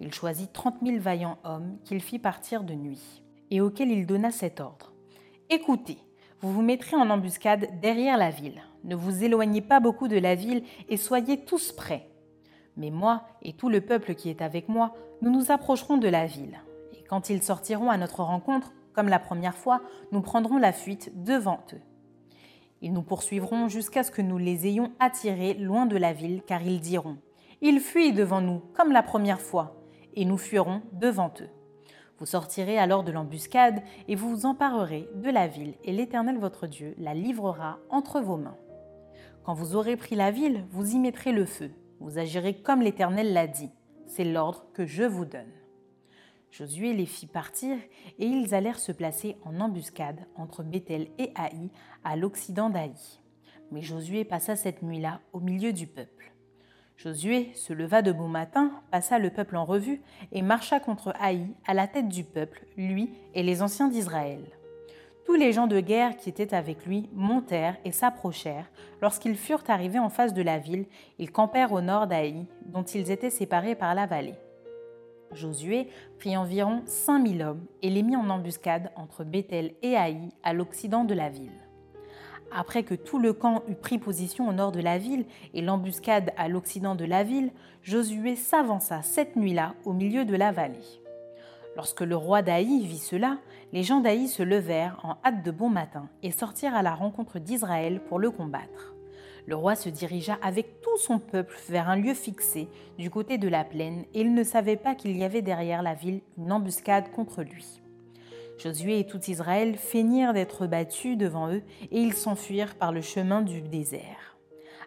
[0.00, 4.30] Il choisit trente mille vaillants hommes qu'il fit partir de nuit, et auxquels il donna
[4.30, 4.92] cet ordre.
[5.48, 5.98] Écoutez,
[6.40, 8.62] vous vous mettrez en embuscade derrière la ville.
[8.84, 12.08] Ne vous éloignez pas beaucoup de la ville et soyez tous prêts.
[12.78, 16.24] Mais moi et tout le peuple qui est avec moi, nous nous approcherons de la
[16.24, 16.60] ville.
[16.96, 21.12] Et quand ils sortiront à notre rencontre, comme la première fois, nous prendrons la fuite
[21.22, 21.80] devant eux.
[22.80, 26.62] Ils nous poursuivront jusqu'à ce que nous les ayons attirés loin de la ville, car
[26.62, 27.18] ils diront
[27.60, 29.74] Ils fuient devant nous, comme la première fois,
[30.14, 31.50] et nous fuirons devant eux.
[32.18, 36.68] Vous sortirez alors de l'embuscade et vous vous emparerez de la ville, et l'Éternel votre
[36.68, 38.56] Dieu la livrera entre vos mains.
[39.44, 43.32] Quand vous aurez pris la ville, vous y mettrez le feu, vous agirez comme l'Éternel
[43.32, 43.70] l'a dit.
[44.06, 45.52] C'est l'ordre que je vous donne.
[46.50, 47.76] Josué les fit partir
[48.18, 51.70] et ils allèrent se placer en embuscade entre Bethel et Haï
[52.04, 52.94] à l'occident d'Haï.
[53.70, 56.32] Mais Josué passa cette nuit-là au milieu du peuple.
[56.96, 60.00] Josué se leva de bon matin, passa le peuple en revue
[60.32, 64.57] et marcha contre Haï à la tête du peuple, lui et les anciens d'Israël.
[65.28, 68.70] Tous les gens de guerre qui étaient avec lui montèrent et s'approchèrent.
[69.02, 70.86] Lorsqu'ils furent arrivés en face de la ville,
[71.18, 74.36] ils campèrent au nord d'Aï, dont ils étaient séparés par la vallée.
[75.34, 75.88] Josué
[76.18, 81.04] prit environ 5000 hommes et les mit en embuscade entre Bethel et Haï à l'occident
[81.04, 81.52] de la ville.
[82.50, 86.32] Après que tout le camp eut pris position au nord de la ville et l'embuscade
[86.38, 87.50] à l'occident de la ville,
[87.82, 90.97] Josué s'avança cette nuit-là au milieu de la vallée.
[91.78, 93.38] Lorsque le roi d'Aï vit cela,
[93.72, 97.38] les gens d'Aï se levèrent en hâte de bon matin et sortirent à la rencontre
[97.38, 98.96] d'Israël pour le combattre.
[99.46, 102.66] Le roi se dirigea avec tout son peuple vers un lieu fixé
[102.98, 105.94] du côté de la plaine et il ne savait pas qu'il y avait derrière la
[105.94, 107.80] ville une embuscade contre lui.
[108.58, 111.62] Josué et tout Israël feignirent d'être battus devant eux
[111.92, 114.27] et ils s'enfuirent par le chemin du désert.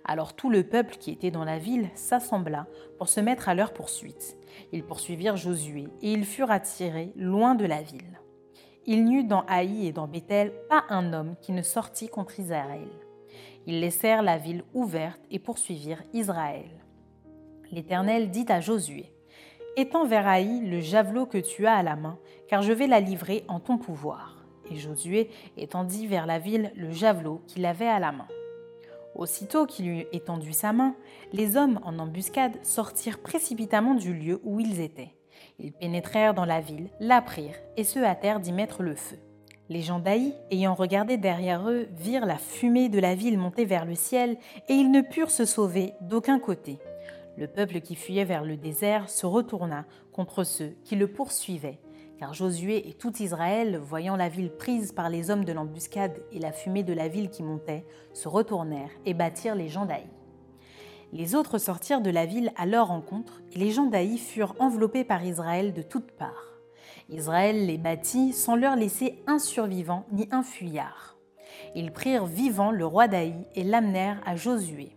[0.05, 3.73] Alors tout le peuple qui était dans la ville s'assembla pour se mettre à leur
[3.73, 4.37] poursuite.
[4.71, 8.19] Ils poursuivirent Josué et ils furent attirés loin de la ville.
[8.85, 12.39] Il n'y eut dans Haï et dans Bethel pas un homme qui ne sortit contre
[12.39, 12.87] Israël.
[13.67, 16.69] Ils laissèrent la ville ouverte et poursuivirent Israël.
[17.71, 19.13] L'Éternel dit à Josué
[19.77, 22.17] Étends vers Haï le javelot que tu as à la main,
[22.49, 24.43] car je vais la livrer en ton pouvoir.
[24.69, 28.27] Et Josué étendit vers la ville le javelot qu'il avait à la main.
[29.15, 30.95] Aussitôt qu'il eut étendu sa main,
[31.33, 35.15] les hommes en embuscade sortirent précipitamment du lieu où ils étaient.
[35.59, 39.17] Ils pénétrèrent dans la ville, la prirent et se hâtèrent d'y mettre le feu.
[39.69, 43.85] Les gens d'Aï, ayant regardé derrière eux, virent la fumée de la ville monter vers
[43.85, 46.79] le ciel, et ils ne purent se sauver d'aucun côté.
[47.37, 51.79] Le peuple qui fuyait vers le désert se retourna contre ceux qui le poursuivaient,
[52.21, 56.37] car Josué et tout Israël, voyant la ville prise par les hommes de l'embuscade et
[56.37, 60.05] la fumée de la ville qui montait, se retournèrent et battirent les gens d'Aï.
[61.13, 65.03] Les autres sortirent de la ville à leur rencontre, et les gens d'Aï furent enveloppés
[65.03, 66.59] par Israël de toutes parts.
[67.09, 71.17] Israël les battit sans leur laisser un survivant ni un fuyard.
[71.73, 74.95] Ils prirent vivant le roi d'Aï et l'amenèrent à Josué.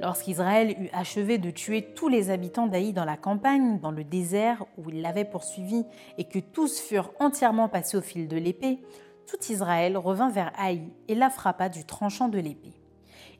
[0.00, 4.64] Lorsqu'Israël eut achevé de tuer tous les habitants d'Aï dans la campagne, dans le désert
[4.76, 5.84] où il l'avait poursuivi,
[6.18, 8.78] et que tous furent entièrement passés au fil de l'épée,
[9.26, 12.74] tout Israël revint vers Haï et la frappa du tranchant de l'épée.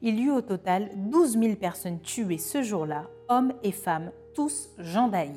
[0.02, 4.70] Il y eut au total douze mille personnes tuées ce jour-là, hommes et femmes, tous
[4.78, 5.32] gens d'Aï.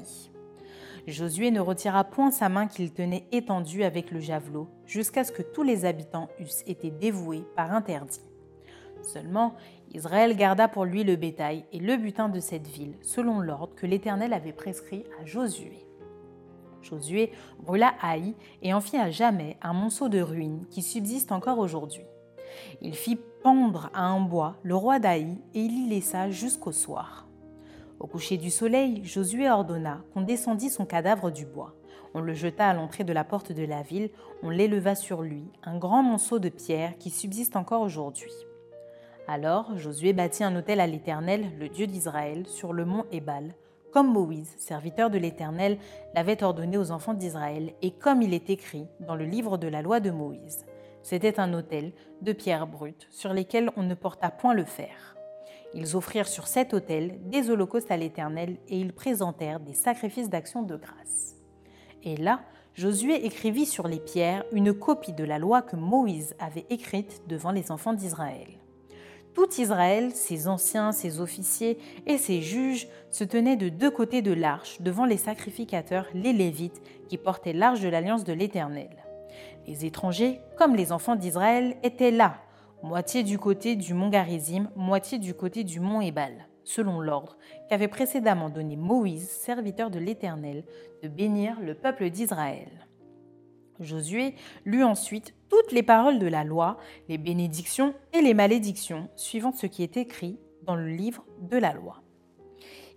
[1.07, 5.41] Josué ne retira point sa main qu'il tenait étendue avec le javelot, jusqu'à ce que
[5.41, 8.21] tous les habitants eussent été dévoués par interdit.
[9.01, 9.55] Seulement,
[9.93, 13.87] Israël garda pour lui le bétail et le butin de cette ville, selon l'ordre que
[13.87, 15.85] l'Éternel avait prescrit à Josué.
[16.81, 21.59] Josué brûla Haï et en fit à jamais un monceau de ruines qui subsiste encore
[21.59, 22.03] aujourd'hui.
[22.81, 27.27] Il fit pendre à un bois le roi d'Aï et il y laissa jusqu'au soir.
[27.99, 31.75] Au coucher du soleil, Josué ordonna qu'on descendît son cadavre du bois.
[32.13, 34.09] On le jeta à l'entrée de la porte de la ville,
[34.41, 38.31] on l'éleva sur lui, un grand monceau de pierre qui subsiste encore aujourd'hui.
[39.31, 43.53] Alors Josué bâtit un autel à l'Éternel, le Dieu d'Israël, sur le mont Ébal,
[43.93, 45.77] comme Moïse, serviteur de l'Éternel,
[46.15, 49.83] l'avait ordonné aux enfants d'Israël, et comme il est écrit dans le livre de la
[49.83, 50.65] loi de Moïse.
[51.03, 51.91] C'était un autel
[52.23, 55.15] de pierres brutes sur lesquelles on ne porta point le fer.
[55.75, 60.63] Ils offrirent sur cet autel des holocaustes à l'Éternel et ils présentèrent des sacrifices d'action
[60.63, 61.35] de grâce.
[62.01, 62.41] Et là,
[62.73, 67.51] Josué écrivit sur les pierres une copie de la loi que Moïse avait écrite devant
[67.51, 68.58] les enfants d'Israël.
[69.39, 74.33] Tout Israël, ses anciens, ses officiers et ses juges se tenaient de deux côtés de
[74.33, 78.89] l'arche devant les sacrificateurs, les Lévites, qui portaient l'arche de l'alliance de l'Éternel.
[79.65, 82.35] Les étrangers, comme les enfants d'Israël, étaient là
[82.83, 87.37] moitié du côté du mont Garizim, moitié du côté du mont Ébal, selon l'ordre
[87.69, 90.65] qu'avait précédemment donné Moïse, serviteur de l'Éternel,
[91.01, 92.88] de bénir le peuple d'Israël.
[93.79, 99.51] Josué lut ensuite toutes les paroles de la loi, les bénédictions et les malédictions, suivant
[99.51, 102.01] ce qui est écrit dans le livre de la loi.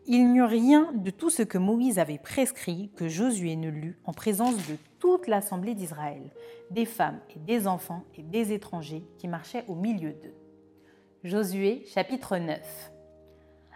[0.06, 3.98] Il n'y eut rien de tout ce que Moïse avait prescrit que Josué ne lut
[4.04, 6.32] en présence de toute l'assemblée d'Israël,
[6.70, 10.34] des femmes et des enfants et des étrangers qui marchaient au milieu d'eux.
[11.22, 12.92] Josué chapitre 9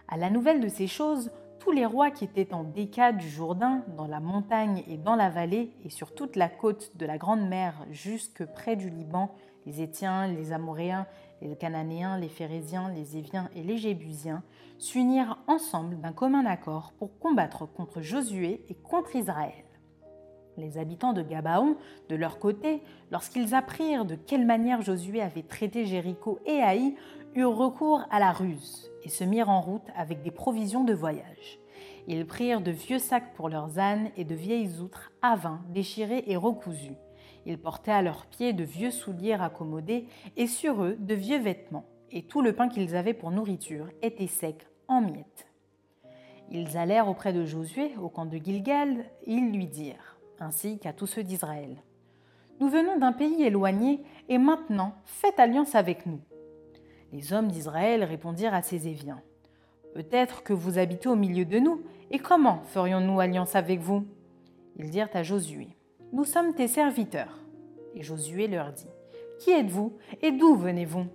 [0.09, 1.31] À la nouvelle de ces choses,
[1.67, 5.31] tous les rois qui étaient en décade du Jourdain, dans la montagne et dans la
[5.31, 9.35] vallée, et sur toute la côte de la Grande Mer jusque près du Liban,
[9.67, 11.09] les Étiens, les Amoréens,
[11.43, 14.45] les Cananéens, les Phérésiens, les Éviens et les Jébusiens,
[14.79, 19.66] s'unirent ensemble d'un commun accord pour combattre contre Josué et contre Israël.
[20.57, 21.77] Les habitants de Gabaon,
[22.09, 26.95] de leur côté, lorsqu'ils apprirent de quelle manière Josué avait traité Jéricho et Haï,
[27.35, 31.59] eurent recours à la ruse et se mirent en route avec des provisions de voyage.
[32.09, 36.25] Ils prirent de vieux sacs pour leurs ânes et de vieilles outres à vin déchirées
[36.27, 36.97] et recousues.
[37.45, 41.87] Ils portaient à leurs pieds de vieux souliers raccommodés et sur eux de vieux vêtements,
[42.11, 45.47] et tout le pain qu'ils avaient pour nourriture était sec en miettes.
[46.51, 50.93] Ils allèrent auprès de Josué au camp de Gilgal et ils lui dirent, ainsi qu'à
[50.93, 51.77] tous ceux d'Israël
[52.61, 56.21] Nous venons d'un pays éloigné et maintenant faites alliance avec nous.
[57.13, 59.23] Les hommes d'Israël répondirent à ces Éviens
[59.95, 64.05] Peut-être que vous habitez au milieu de nous, et comment ferions-nous alliance avec vous?
[64.77, 65.69] Ils dirent à Josué
[66.13, 67.39] Nous sommes tes serviteurs.
[67.95, 68.91] Et Josué leur dit
[69.39, 71.07] Qui êtes-vous et d'où venez-vous?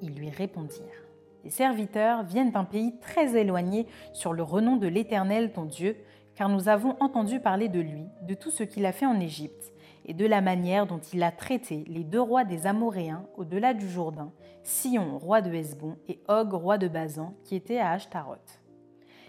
[0.00, 1.06] Ils lui répondirent
[1.44, 5.96] Les serviteurs viennent d'un pays très éloigné sur le renom de l'Éternel ton Dieu,
[6.42, 9.72] car nous avons entendu parler de lui, de tout ce qu'il a fait en Égypte,
[10.04, 13.88] et de la manière dont il a traité les deux rois des Amoréens au-delà du
[13.88, 14.32] Jourdain,
[14.64, 18.60] Sion, roi de Hesbon, et Og, roi de Bazan, qui étaient à Ashtaroth.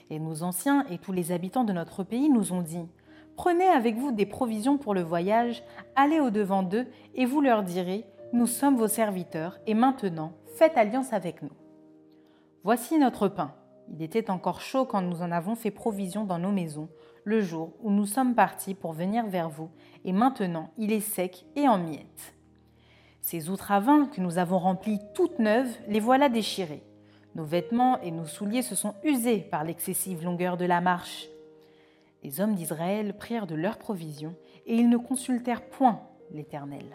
[0.09, 2.87] Et nos anciens et tous les habitants de notre pays nous ont dit
[3.35, 5.63] Prenez avec vous des provisions pour le voyage,
[5.95, 11.13] allez au-devant d'eux, et vous leur direz Nous sommes vos serviteurs, et maintenant faites alliance
[11.13, 11.53] avec nous.
[12.63, 13.53] Voici notre pain.
[13.91, 16.89] Il était encore chaud quand nous en avons fait provision dans nos maisons,
[17.23, 19.69] le jour où nous sommes partis pour venir vers vous,
[20.05, 22.33] et maintenant il est sec et en miettes.
[23.21, 26.83] Ces outres à vin que nous avons remplies toutes neuves, les voilà déchirées.
[27.35, 31.27] Nos vêtements et nos souliers se sont usés par l'excessive longueur de la marche.
[32.21, 36.85] Les hommes d'Israël prirent de leurs provisions, et ils ne consultèrent point l'Éternel.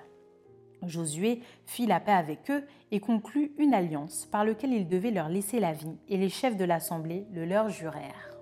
[0.87, 5.29] Josué fit la paix avec eux et conclut une alliance par laquelle il devait leur
[5.29, 8.37] laisser la vie, et les chefs de l'assemblée le leur jurèrent.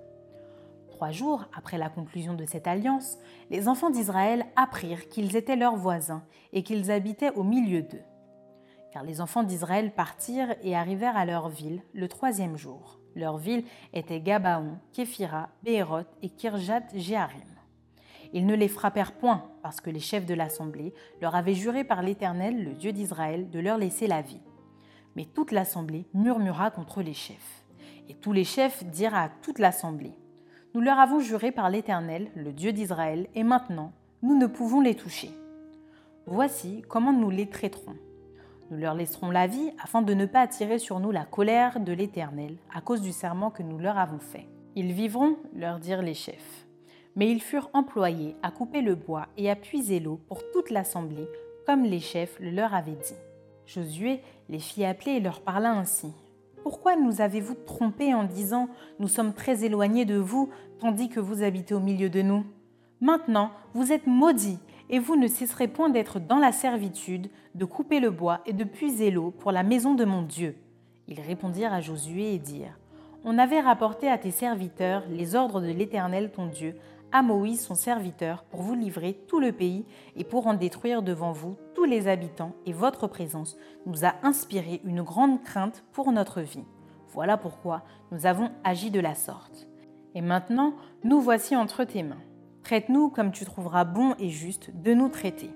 [0.90, 3.18] Trois jours après la conclusion de cette alliance,
[3.50, 8.02] les enfants d'Israël apprirent qu'ils étaient leurs voisins et qu'ils habitaient au milieu d'eux.
[8.92, 12.98] Car les enfants d'Israël partirent et arrivèrent à leur ville le troisième jour.
[13.14, 17.55] Leur ville était Gabaon, Képhira, Béhéroth et Kirjat Jéharim.
[18.32, 22.02] Ils ne les frappèrent point, parce que les chefs de l'assemblée leur avaient juré par
[22.02, 24.40] l'Éternel, le Dieu d'Israël, de leur laisser la vie.
[25.14, 27.64] Mais toute l'assemblée murmura contre les chefs.
[28.08, 30.12] Et tous les chefs dirent à toute l'assemblée,
[30.74, 34.94] Nous leur avons juré par l'Éternel, le Dieu d'Israël, et maintenant, nous ne pouvons les
[34.94, 35.30] toucher.
[36.26, 37.96] Voici comment nous les traiterons.
[38.70, 41.92] Nous leur laisserons la vie afin de ne pas attirer sur nous la colère de
[41.92, 44.46] l'Éternel à cause du serment que nous leur avons fait.
[44.74, 46.65] Ils vivront, leur dirent les chefs
[47.16, 51.28] mais ils furent employés à couper le bois et à puiser l'eau pour toute l'assemblée,
[51.66, 53.16] comme les chefs le leur avaient dit.
[53.66, 56.12] Josué les fit appeler et leur parla ainsi.
[56.62, 61.42] Pourquoi nous avez-vous trompés en disant Nous sommes très éloignés de vous, tandis que vous
[61.42, 62.44] habitez au milieu de nous?
[63.00, 64.58] Maintenant, vous êtes maudits,
[64.88, 68.64] et vous ne cesserez point d'être dans la servitude, de couper le bois et de
[68.64, 70.56] puiser l'eau pour la maison de mon Dieu.
[71.08, 72.78] Ils répondirent à Josué et dirent
[73.24, 76.76] On avait rapporté à tes serviteurs les ordres de l'Éternel ton Dieu,
[77.12, 79.84] à Moïse son serviteur pour vous livrer tout le pays
[80.16, 84.80] et pour en détruire devant vous tous les habitants, et votre présence nous a inspiré
[84.84, 86.64] une grande crainte pour notre vie.
[87.08, 89.68] Voilà pourquoi nous avons agi de la sorte.
[90.14, 92.22] Et maintenant, nous voici entre tes mains.
[92.62, 95.50] Traite-nous comme tu trouveras bon et juste de nous traiter.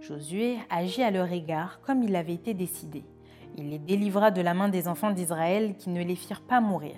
[0.00, 3.04] Josué agit à leur égard comme il avait été décidé.
[3.56, 6.96] Il les délivra de la main des enfants d'Israël qui ne les firent pas mourir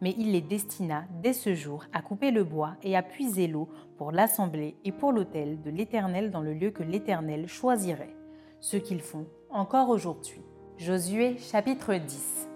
[0.00, 3.68] mais il les destina dès ce jour à couper le bois et à puiser l'eau
[3.96, 8.16] pour l'assemblée et pour l'autel de l'Éternel dans le lieu que l'Éternel choisirait,
[8.60, 10.42] ce qu'ils font encore aujourd'hui.
[10.78, 12.48] Josué chapitre 10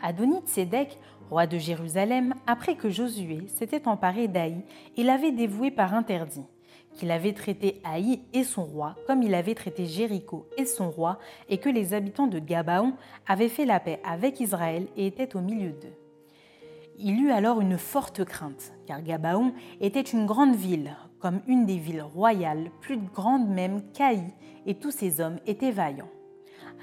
[0.00, 0.98] Adonit-Sédek,
[1.30, 4.62] roi de Jérusalem, après que Josué s'était emparé d'Aï
[4.96, 6.44] et l'avait dévoué par interdit,
[6.92, 11.18] qu'il avait traité Haï et son roi comme il avait traité Jéricho et son roi,
[11.48, 12.94] et que les habitants de Gabaon
[13.26, 16.05] avaient fait la paix avec Israël et étaient au milieu d'eux.
[16.98, 21.76] Il eut alors une forte crainte, car Gabaon était une grande ville, comme une des
[21.76, 24.22] villes royales, plus grande même qu'Aï,
[24.64, 26.08] et tous ses hommes étaient vaillants.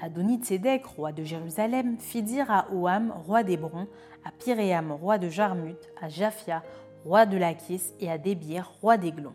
[0.00, 3.88] Adonit-Sédek, roi de Jérusalem, fit dire à Oam, roi d'Hébron,
[4.24, 6.62] à Pyréam, roi de Jarmut, à Japhia,
[7.04, 9.32] roi de Lachis, et à Débir, roi d'Aiglon.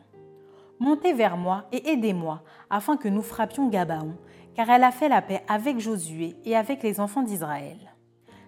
[0.79, 4.15] Montez vers moi et aidez-moi, afin que nous frappions Gabaon,
[4.55, 7.77] car elle a fait la paix avec Josué et avec les enfants d'Israël.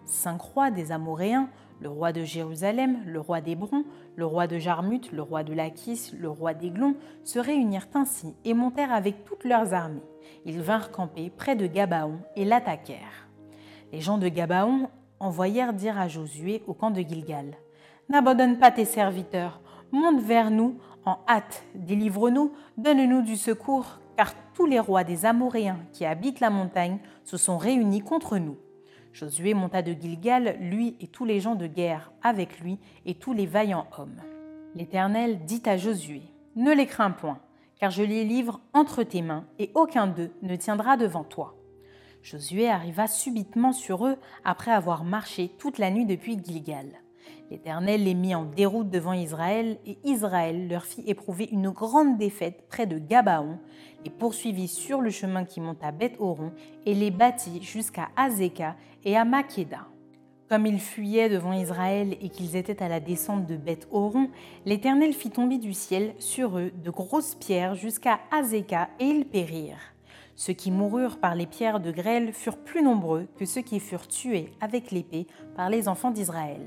[0.06, 1.50] Cinq rois des Amoréens
[1.82, 3.84] le roi de Jérusalem, le roi d'Hébron,
[4.16, 8.54] le roi de Jarmut, le roi de Lachis, le roi d'Aiglon, se réunirent ainsi et
[8.54, 10.04] montèrent avec toutes leurs armées.
[10.46, 13.28] Ils vinrent camper près de Gabaon et l'attaquèrent.
[13.92, 17.56] Les gens de Gabaon envoyèrent dire à Josué au camp de Gilgal
[18.10, 19.62] N'abandonne pas tes serviteurs,
[19.92, 25.80] monte vers nous en hâte, délivre-nous, donne-nous du secours, car tous les rois des Amoréens
[25.94, 28.58] qui habitent la montagne se sont réunis contre nous.
[29.14, 33.34] Josué monta de Gilgal, lui et tous les gens de guerre avec lui et tous
[33.34, 34.22] les vaillants hommes.
[34.76, 36.22] L'Éternel dit à Josué,
[36.56, 37.40] Ne les crains point,
[37.80, 41.56] car je les livre entre tes mains, et aucun d'eux ne tiendra devant toi.
[42.22, 47.02] Josué arriva subitement sur eux après avoir marché toute la nuit depuis Gilgal.
[47.52, 52.66] L'Éternel les mit en déroute devant Israël, et Israël leur fit éprouver une grande défaite
[52.70, 53.60] près de Gabaon,
[54.06, 56.54] les poursuivit sur le chemin qui monte à Beth-Horon,
[56.86, 59.86] et les battit jusqu'à Azeka et à Makeda.
[60.48, 64.30] Comme ils fuyaient devant Israël et qu'ils étaient à la descente de Beth-Horon,
[64.66, 69.94] l'Éternel fit tomber du ciel sur eux de grosses pierres jusqu'à Azeka, et ils périrent.
[70.38, 74.08] Ceux qui moururent par les pierres de grêle furent plus nombreux que ceux qui furent
[74.08, 75.28] tués avec l'épée
[75.58, 76.62] par les enfants d'Israël.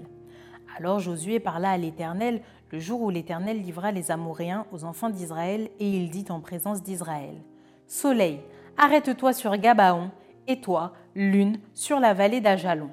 [0.76, 5.70] Alors Josué parla à l'Éternel le jour où l'Éternel livra les Amoréens aux enfants d'Israël,
[5.78, 7.36] et il dit en présence d'Israël
[7.86, 8.40] Soleil,
[8.76, 10.10] arrête-toi sur Gabaon,
[10.48, 12.90] et toi, lune, sur la vallée d'Ajalon.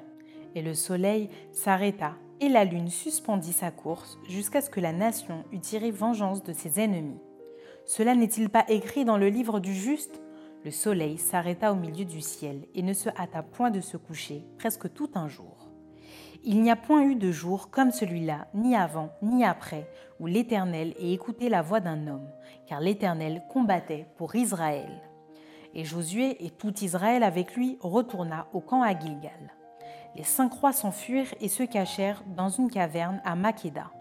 [0.54, 5.44] Et le soleil s'arrêta, et la lune suspendit sa course jusqu'à ce que la nation
[5.50, 7.20] eût tiré vengeance de ses ennemis.
[7.84, 10.22] Cela n'est-il pas écrit dans le livre du juste?
[10.64, 14.44] Le soleil s'arrêta au milieu du ciel et ne se hâta point de se coucher
[14.58, 15.61] presque tout un jour.
[16.44, 19.88] Il n'y a point eu de jour comme celui-là, ni avant, ni après,
[20.18, 22.28] où l'Éternel ait écouté la voix d'un homme,
[22.66, 24.90] car l'Éternel combattait pour Israël.
[25.72, 29.52] Et Josué et tout Israël avec lui retourna au camp à Gilgal.
[30.16, 33.92] Les cinq rois s'enfuirent et se cachèrent dans une caverne à Makeda.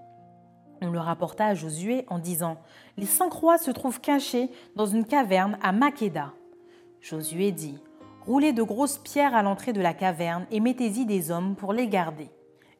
[0.82, 2.58] On le rapporta à Josué en disant
[2.98, 6.34] Les cinq rois se trouvent cachés dans une caverne à Makeda.
[7.02, 7.80] Josué dit
[8.26, 11.88] Roulez de grosses pierres à l'entrée de la caverne et mettez-y des hommes pour les
[11.88, 12.30] garder.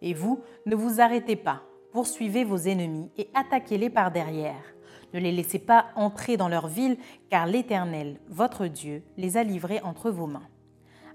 [0.04, 4.64] Et vous, ne vous arrêtez pas, poursuivez vos ennemis et attaquez-les par derrière.
[5.14, 6.98] Ne les laissez pas entrer dans leur ville,
[7.30, 10.48] car l'Éternel, votre Dieu, les a livrés entre vos mains.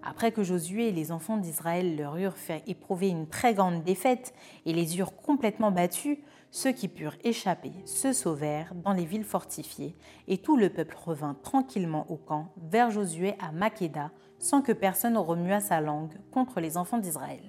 [0.03, 4.35] Après que Josué et les enfants d'Israël leur eurent fait éprouver une très grande défaite
[4.65, 6.19] et les eurent complètement battus,
[6.51, 9.97] ceux qui purent échapper se sauvèrent dans les villes fortifiées,
[10.29, 15.17] et tout le peuple revint tranquillement au camp vers Josué à Makéda, sans que personne
[15.17, 17.43] remuât sa langue contre les enfants d'Israël.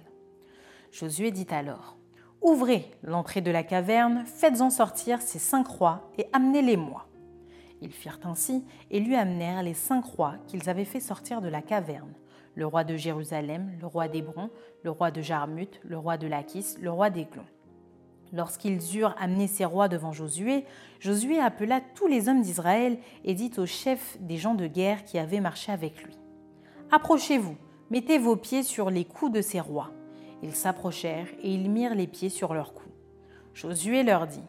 [0.91, 1.97] Josué dit alors
[2.41, 7.07] Ouvrez l'entrée de la caverne, faites-en sortir ces cinq rois et amenez-les-moi.
[7.81, 11.61] Ils firent ainsi et lui amenèrent les cinq rois qu'ils avaient fait sortir de la
[11.61, 12.13] caverne
[12.57, 14.49] le roi de Jérusalem, le roi d'Hébron,
[14.83, 17.45] le roi de Jarmuth, le roi de Lachis, le roi d'Églon.
[18.33, 20.65] Lorsqu'ils eurent amené ces rois devant Josué,
[20.99, 25.17] Josué appela tous les hommes d'Israël et dit aux chefs des gens de guerre qui
[25.17, 26.17] avaient marché avec lui
[26.91, 27.55] Approchez-vous,
[27.89, 29.91] mettez vos pieds sur les coups de ces rois.
[30.43, 32.93] Ils s'approchèrent et ils mirent les pieds sur leurs coups.
[33.53, 34.43] Josué leur dit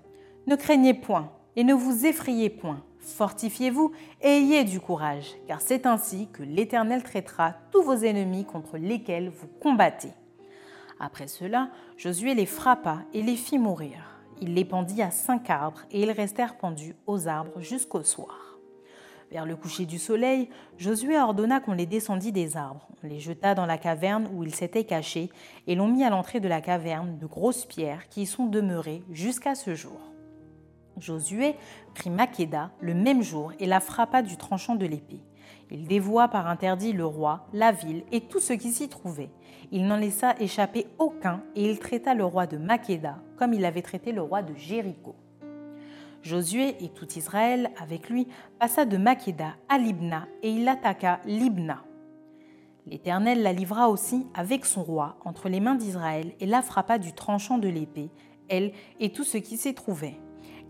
[0.47, 2.83] Ne craignez point et ne vous effrayez point.
[2.99, 8.77] Fortifiez-vous et ayez du courage, car c'est ainsi que l'Éternel traitera tous vos ennemis contre
[8.77, 10.13] lesquels vous combattez.
[11.01, 13.99] Après cela, Josué les frappa et les fit mourir.
[14.41, 18.59] Il les pendit à cinq arbres et ils restèrent pendus aux arbres jusqu'au soir.
[19.31, 22.89] Vers le coucher du soleil, Josué ordonna qu'on les descendît des arbres.
[23.03, 25.31] On les jeta dans la caverne où ils s'étaient cachés
[25.67, 29.03] et l'on mit à l'entrée de la caverne de grosses pierres qui y sont demeurées
[29.11, 30.01] jusqu'à ce jour.
[30.99, 31.57] Josué
[31.95, 35.21] prit Maqueda le même jour et la frappa du tranchant de l'épée.
[35.71, 39.31] Il dévoua par interdit le roi, la ville et tout ce qui s'y trouvait.
[39.71, 43.83] Il n'en laissa échapper aucun et il traita le roi de Maqueda comme il avait
[43.83, 45.15] traité le roi de Jéricho.
[46.23, 51.85] Josué et tout Israël avec lui passa de Maqueda à Libna et il attaqua Libna.
[52.87, 57.13] L'Éternel la livra aussi avec son roi entre les mains d'Israël et la frappa du
[57.13, 58.11] tranchant de l'épée,
[58.49, 60.19] elle et tout ce qui s'y trouvait.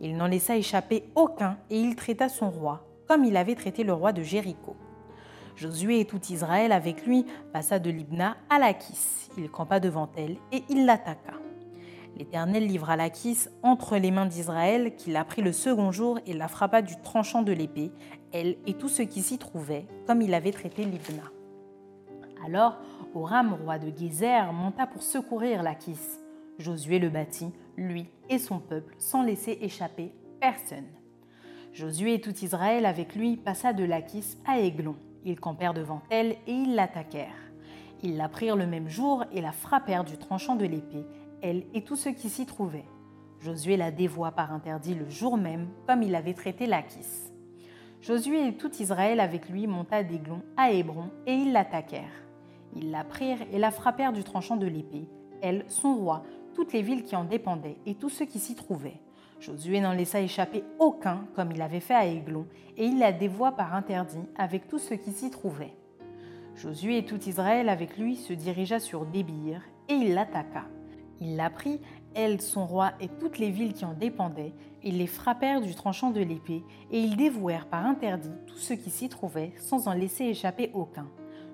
[0.01, 3.93] Il n'en laissa échapper aucun et il traita son roi, comme il avait traité le
[3.93, 4.77] roi de Jéricho.
[5.59, 9.29] Josué et tout Israël avec lui passa de Libna à Lachis.
[9.37, 11.33] Il campa devant elle et il l'attaqua.
[12.17, 16.47] L'Éternel livra Lachis entre les mains d'Israël, qui la prit le second jour et la
[16.47, 17.91] frappa du tranchant de l'épée,
[18.33, 21.25] elle et tout ce qui s'y trouvait, comme il avait traité Libna.
[22.47, 22.79] Alors,
[23.17, 26.21] Oram, roi de Gézer, monta pour secourir Lachis.
[26.61, 30.87] Josué le bâtit, lui et son peuple, sans laisser échapper personne.
[31.73, 34.95] Josué et tout Israël avec lui passa de Lachis à Aiglon.
[35.25, 37.53] Ils campèrent devant elle et ils l'attaquèrent.
[38.03, 41.07] Ils la prirent le même jour et la frappèrent du tranchant de l'épée,
[41.43, 42.87] elle et tous ceux qui s'y trouvaient.
[43.41, 47.33] Josué la dévoua par interdit le jour même, comme il avait traité Lachis.
[48.01, 52.25] Josué et tout Israël avec lui monta d'Aiglon à Hébron et ils l'attaquèrent.
[52.77, 55.09] Ils la prirent et la frappèrent du tranchant de l'épée,
[55.43, 56.23] elle, son roi,
[56.55, 59.01] toutes les villes qui en dépendaient et tous ceux qui s'y trouvaient.
[59.41, 63.53] Josué n'en laissa échapper aucun, comme il avait fait à Aiglon, et il la dévoie
[63.53, 65.77] par interdit avec tous ceux qui s'y trouvaient.
[66.57, 70.65] Josué et tout Israël avec lui se dirigea sur Débir, et il l'attaqua.
[71.21, 71.81] Il la prit,
[72.15, 76.11] elle, son roi et toutes les villes qui en dépendaient, ils les frappèrent du tranchant
[76.11, 80.25] de l'épée, et ils dévouèrent par interdit tous ceux qui s'y trouvaient, sans en laisser
[80.25, 81.07] échapper aucun.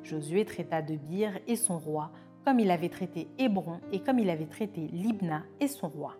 [0.02, 2.10] Josué traita de Bir et son roi,
[2.44, 6.16] comme il avait traité Hébron et comme il avait traité Libna et son roi.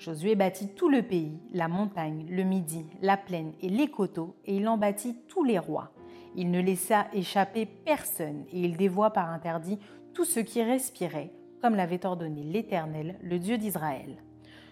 [0.00, 4.56] Josué bâtit tout le pays, la montagne, le midi, la plaine et les coteaux, et
[4.56, 5.92] il en bâtit tous les rois.
[6.34, 9.78] Il ne laissa échapper personne, et il dévoie par interdit
[10.14, 14.16] tout ce qui respirait, comme l'avait ordonné l'Éternel, le Dieu d'Israël.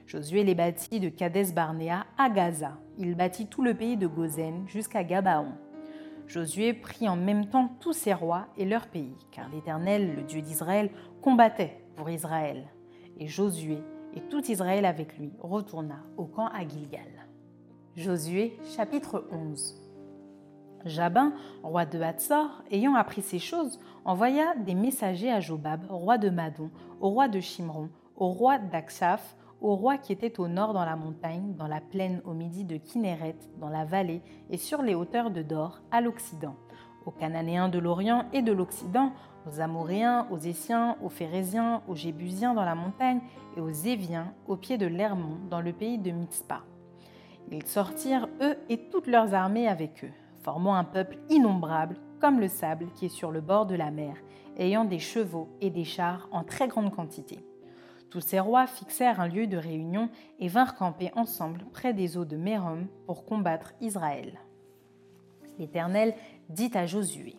[0.07, 2.79] Josué les bâtit de Kadès Barnéa à Gaza.
[2.97, 5.53] Il bâtit tout le pays de Gozen jusqu'à Gabaon.
[6.27, 10.41] Josué prit en même temps tous ses rois et leurs pays, car l'Éternel, le Dieu
[10.41, 10.89] d'Israël,
[11.21, 12.65] combattait pour Israël.
[13.19, 13.83] Et Josué
[14.19, 17.29] et tout Israël avec lui retourna au camp à Gilgal.
[17.95, 19.77] Josué chapitre 11
[20.85, 26.31] Jabin, roi de Hatzor, ayant appris ces choses, envoya des messagers à Jobab, roi de
[26.31, 30.85] Madon, au roi de Shimron, au roi d'Aksaph, au roi qui était au nord dans
[30.85, 34.97] la montagne, dans la plaine au midi de Kinneret, dans la vallée et sur les
[34.97, 36.57] hauteurs de Dor, à l'Occident,
[37.09, 39.13] aux Cananéens de l'Orient et de l'Occident,
[39.47, 43.23] aux Amoréens, aux Essiens, aux Phérésiens, aux Jébusiens dans la montagne
[43.57, 46.65] et aux Éviens au pied de l'Hermon dans le pays de Mitzpah.
[47.51, 52.49] Ils sortirent, eux et toutes leurs armées avec eux, formant un peuple innombrable comme le
[52.49, 54.17] sable qui est sur le bord de la mer,
[54.59, 57.39] ayant des chevaux et des chars en très grande quantité.
[58.11, 62.27] Tous ces rois fixèrent un lieu de réunion et vinrent camper ensemble près des eaux
[62.27, 64.39] de Mérom pour combattre Israël.
[65.59, 66.15] L'Éternel
[66.49, 67.37] dit à Josué.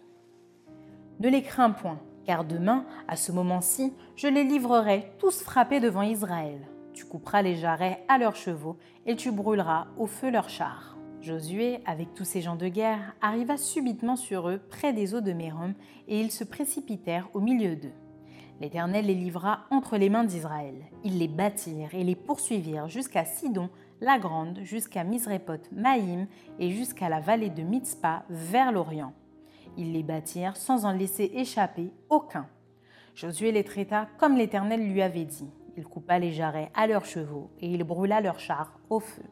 [1.19, 6.01] Ne les crains point, car demain, à ce moment-ci, je les livrerai tous frappés devant
[6.01, 6.59] Israël.
[6.93, 10.97] Tu couperas les jarrets à leurs chevaux et tu brûleras au feu leurs chars.
[11.21, 15.33] Josué, avec tous ses gens de guerre, arriva subitement sur eux près des eaux de
[15.33, 15.73] Mérom,
[16.07, 17.93] et ils se précipitèrent au milieu d'eux.
[18.61, 20.75] L'Éternel les livra entre les mains d'Israël.
[21.03, 23.69] Ils les battirent et les poursuivirent jusqu'à Sidon,
[24.01, 26.27] la Grande, jusqu'à Misrépoth, Maïm
[26.57, 29.13] et jusqu'à la vallée de Mitzpah vers l'Orient.
[29.77, 32.47] Ils les battirent sans en laisser échapper aucun.
[33.15, 35.49] Josué les traita comme l'Éternel lui avait dit.
[35.77, 39.23] Il coupa les jarrets à leurs chevaux et il brûla leurs chars au feu.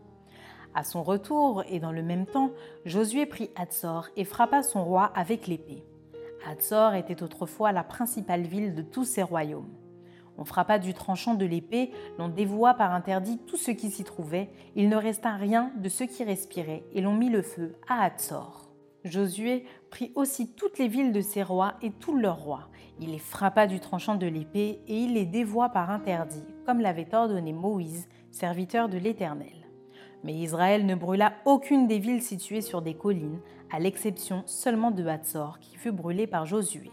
[0.75, 2.51] À son retour, et dans le même temps,
[2.85, 5.83] Josué prit Hatzor et frappa son roi avec l'épée.
[6.47, 9.73] Hatzor était autrefois la principale ville de tous ses royaumes.
[10.37, 14.49] On frappa du tranchant de l'épée, l'on dévoua par interdit tout ce qui s'y trouvait,
[14.75, 18.67] il ne resta rien de ce qui respirait, et l'on mit le feu à Hatzor.
[19.03, 22.69] Josué prit aussi toutes les villes de ses rois et tous leurs rois.
[22.99, 27.13] Il les frappa du tranchant de l'épée, et il les dévoua par interdit, comme l'avait
[27.13, 29.67] ordonné Moïse, serviteur de l'Éternel.
[30.23, 33.39] Mais Israël ne brûla aucune des villes situées sur des collines,
[33.71, 36.91] à l'exception seulement de Hatzor, qui fut brûlée par Josué.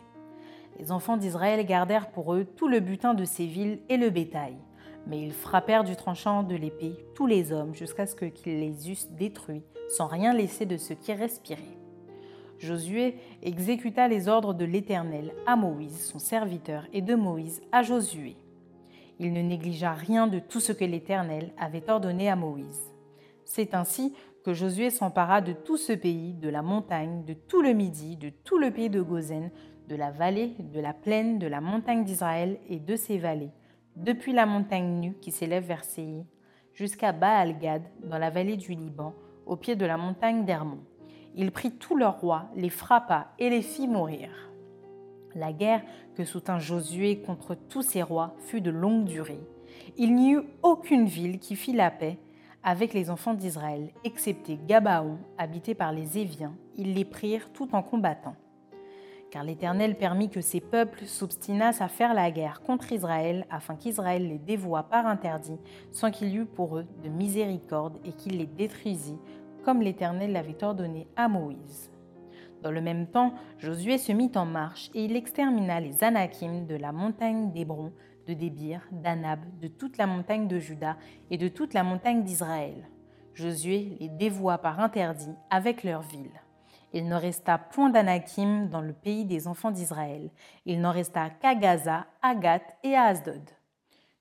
[0.79, 4.57] Les enfants d'Israël gardèrent pour eux tout le butin de ces villes et le bétail,
[5.07, 9.11] mais ils frappèrent du tranchant de l'épée tous les hommes jusqu'à ce qu'ils les eussent
[9.13, 11.79] détruits, sans rien laisser de ce qui respirait.
[12.59, 18.37] Josué exécuta les ordres de l'Éternel à Moïse, son serviteur, et de Moïse à Josué.
[19.21, 22.93] Il ne négligea rien de tout ce que l'Éternel avait ordonné à Moïse.
[23.45, 24.15] C'est ainsi
[24.45, 28.31] que Josué s'empara de tout ce pays, de la montagne, de tout le Midi, de
[28.31, 29.51] tout le pays de Gozen,
[29.89, 33.51] de la vallée, de la plaine, de la montagne d'Israël et de ses vallées,
[33.97, 36.25] depuis la montagne nue qui s'élève vers Séir,
[36.73, 39.15] jusqu'à Baal-Gad, dans la vallée du Liban,
[39.47, 40.81] au pied de la montagne d'Hermon.
[41.35, 44.31] Il prit tous leurs rois, les frappa et les fit mourir.
[45.35, 45.83] La guerre
[46.17, 49.41] que soutint Josué contre tous ces rois fut de longue durée.
[49.97, 52.19] Il n'y eut aucune ville qui fit la paix
[52.65, 57.83] avec les enfants d'Israël, excepté Gabaon, habité par les Éviens, ils les prirent tout en
[57.83, 58.37] combattant.
[59.35, 64.29] Car l'Éternel permit que ces peuples s'obstinassent à faire la guerre contre Israël, afin qu'Israël
[64.29, 65.59] les dévoie par interdit,
[65.91, 69.19] sans qu'il y eût pour eux de miséricorde, et qu'il les détruisit,
[69.65, 71.91] comme l'Éternel l'avait ordonné à Moïse.
[72.63, 76.77] Dans le même temps, Josué se mit en marche, et il extermina les Anakim de
[76.77, 77.91] la montagne d'Hébron
[78.29, 80.97] de Débir, d'Anab, de toute la montagne de Juda
[81.33, 82.89] et de toute la montagne d'Israël.
[83.33, 86.44] Josué les dévoua par interdit avec leurs villes.
[86.97, 90.31] Il ne resta point d'Anakim dans le pays des enfants d'Israël.
[90.65, 93.51] Il n'en resta qu'à Gaza, à Gath et à Asdod.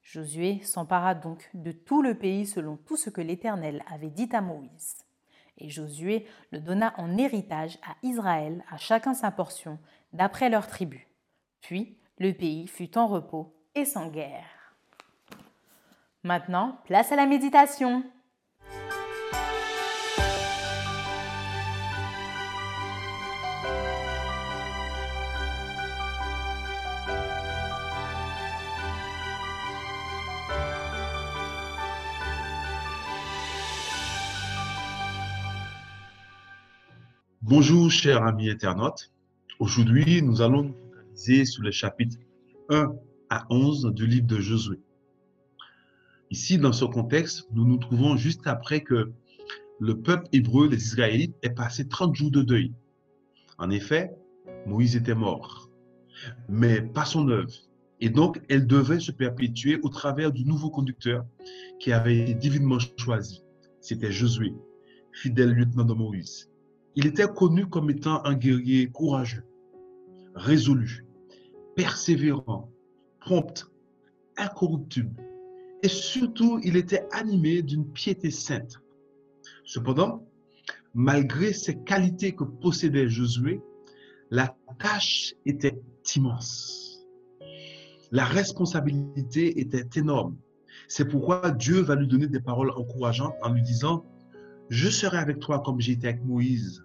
[0.01, 4.41] Josué s'empara donc de tout le pays selon tout ce que l'Éternel avait dit à
[4.41, 5.05] Moïse.
[5.59, 9.77] Et Josué le donna en héritage à Israël, à chacun sa portion,
[10.11, 11.07] d'après leur tribu.
[11.61, 14.75] Puis le pays fut en repos et sans guerre.
[16.23, 18.03] Maintenant, place à la méditation.
[37.45, 39.11] Bonjour, chers amis internautes.
[39.59, 42.15] Aujourd'hui, nous allons nous focaliser sur le chapitre
[42.69, 42.95] 1
[43.29, 44.79] à 11 du livre de Josué.
[46.31, 49.11] Ici, dans ce contexte, nous nous trouvons juste après que
[49.81, 52.73] le peuple hébreu, les Israélites, ait passé 30 jours de deuil.
[53.57, 54.13] En effet,
[54.65, 55.69] Moïse était mort,
[56.47, 57.51] mais pas son œuvre.
[57.99, 61.25] Et donc, elle devait se perpétuer au travers du nouveau conducteur
[61.81, 63.43] qui avait été divinement choisi.
[63.81, 64.53] C'était Josué,
[65.11, 66.52] fidèle lieutenant de Moïse.
[66.95, 69.43] Il était connu comme étant un guerrier courageux,
[70.35, 71.05] résolu,
[71.75, 72.69] persévérant,
[73.19, 73.71] prompt,
[74.37, 75.15] incorruptible.
[75.81, 78.79] Et surtout, il était animé d'une piété sainte.
[79.65, 80.23] Cependant,
[80.93, 83.61] malgré ces qualités que possédait Josué,
[84.29, 85.81] la tâche était
[86.15, 87.05] immense.
[88.11, 90.37] La responsabilité était énorme.
[90.87, 94.05] C'est pourquoi Dieu va lui donner des paroles encourageantes en lui disant,
[94.73, 96.83] je serai avec toi comme j'étais avec Moïse.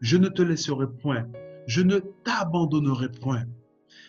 [0.00, 1.28] Je ne te laisserai point.
[1.66, 3.44] Je ne t'abandonnerai point.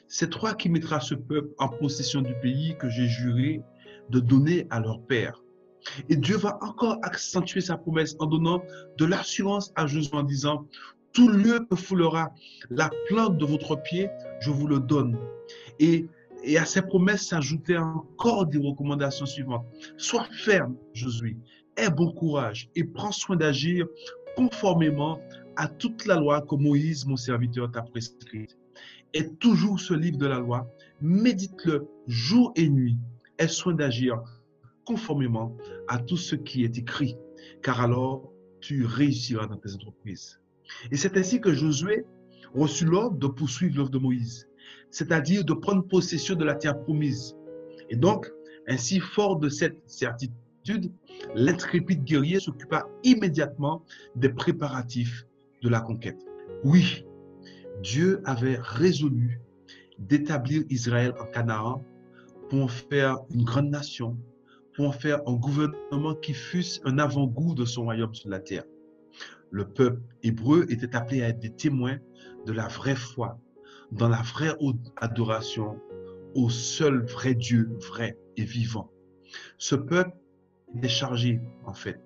[0.07, 3.62] C'est toi qui mettras ce peuple en possession du pays que j'ai juré
[4.09, 5.43] de donner à leur père.
[6.07, 8.64] Et Dieu va encore accentuer sa promesse en donnant
[8.97, 10.66] de l'assurance à Josué en disant,
[11.12, 12.34] tout lieu que foulera
[12.70, 14.09] la plante de votre pied,
[14.39, 15.18] je vous le donne.
[15.80, 16.07] Et,
[16.57, 19.66] à ces promesses s'ajoutaient encore des recommandations suivantes.
[19.97, 21.36] Sois ferme, Josué,
[21.78, 23.88] aie bon courage et prends soin d'agir
[24.36, 25.19] conformément
[25.55, 28.57] à toute la loi que Moïse, mon serviteur, t'a prescrite.
[29.13, 30.67] Et toujours ce livre de la loi,
[31.01, 32.97] médite-le jour et nuit,
[33.38, 34.22] aie soin d'agir
[34.86, 35.55] conformément
[35.88, 37.15] à tout ce qui est écrit,
[37.61, 40.39] car alors tu réussiras dans tes entreprises.
[40.91, 42.05] Et c'est ainsi que Josué
[42.53, 44.47] reçut l'ordre de poursuivre l'œuvre de Moïse,
[44.89, 47.36] c'est-à-dire de prendre possession de la terre promise.
[47.89, 48.28] Et donc,
[48.67, 50.36] ainsi fort de cette certitude,
[51.36, 53.84] l'intrépide guerrier s'occupa immédiatement
[54.16, 55.26] des préparatifs
[55.62, 56.20] de la conquête.
[56.64, 57.05] Oui,
[57.82, 59.41] Dieu avait résolu
[59.99, 61.84] d'établir Israël en Canaan
[62.49, 64.18] pour en faire une grande nation,
[64.76, 68.64] pour en faire un gouvernement qui fût un avant-goût de son royaume sur la terre.
[69.51, 71.97] Le peuple hébreu était appelé à être des témoins
[72.45, 73.39] de la vraie foi,
[73.91, 74.55] dans la vraie
[74.97, 75.80] adoration
[76.36, 78.89] au seul vrai Dieu, vrai et vivant.
[79.57, 80.16] Ce peuple
[80.82, 81.99] est chargé, en fait,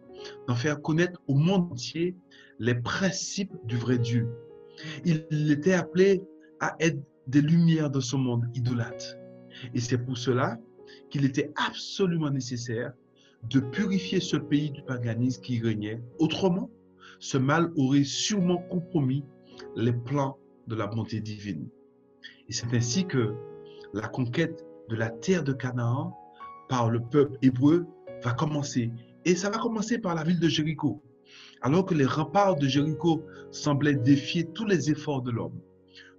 [0.48, 2.16] d'en faire connaître au monde entier
[2.60, 4.30] les principes du vrai Dieu.
[5.06, 6.24] Il était appelé
[6.60, 9.16] à être des lumières de ce monde idolâtre.
[9.74, 10.58] Et c'est pour cela
[11.10, 12.94] qu'il était absolument nécessaire
[13.50, 16.02] de purifier ce pays du paganisme qui régnait.
[16.20, 16.70] Autrement,
[17.20, 19.24] ce mal aurait sûrement compromis
[19.76, 20.38] les plans
[20.68, 21.68] de la bonté divine.
[22.50, 23.34] Et c'est ainsi que
[23.94, 26.16] la conquête de la terre de Canaan
[26.70, 27.86] par le peuple hébreu
[28.24, 28.92] va commencer.
[29.26, 31.04] Et ça va commencer par la ville de Jéricho.
[31.62, 35.60] Alors que les remparts de Jéricho semblaient défier tous les efforts de l'homme,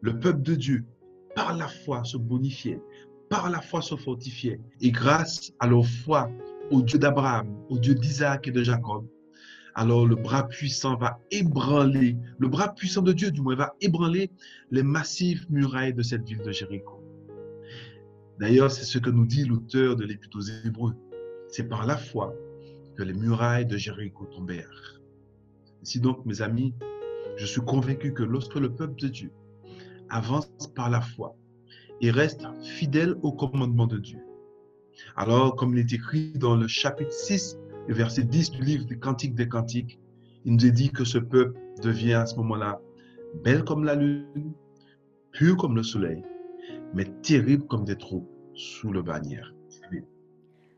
[0.01, 0.85] le peuple de Dieu,
[1.35, 2.81] par la foi, se bonifiait,
[3.29, 4.61] par la foi se fortifiait.
[4.81, 6.31] Et grâce à leur foi
[6.71, 9.07] au Dieu d'Abraham, au Dieu d'Isaac et de Jacob,
[9.75, 14.31] alors le bras puissant va ébranler, le bras puissant de Dieu du moins va ébranler
[14.71, 17.03] les massives murailles de cette ville de Jéricho.
[18.41, 20.95] D'ailleurs, c'est ce que nous dit l'auteur de l'Épître aux Hébreux.
[21.49, 22.35] C'est par la foi
[22.97, 25.01] que les murailles de Jéricho tombèrent.
[25.83, 26.75] Ainsi donc, mes amis,
[27.37, 29.33] je suis convaincu que lorsque le peuple de Dieu
[30.09, 31.37] avance par la foi
[32.01, 34.21] et reste fidèle au commandement de Dieu,
[35.15, 38.99] alors comme il est écrit dans le chapitre 6 le verset 10 du livre du
[38.99, 40.01] Cantique des Cantiques,
[40.45, 42.81] il nous est dit que ce peuple devient à ce moment-là
[43.45, 44.53] belle comme la lune,
[45.33, 46.23] pur comme le soleil,
[46.95, 49.56] mais terrible comme des troupes sous le bannière.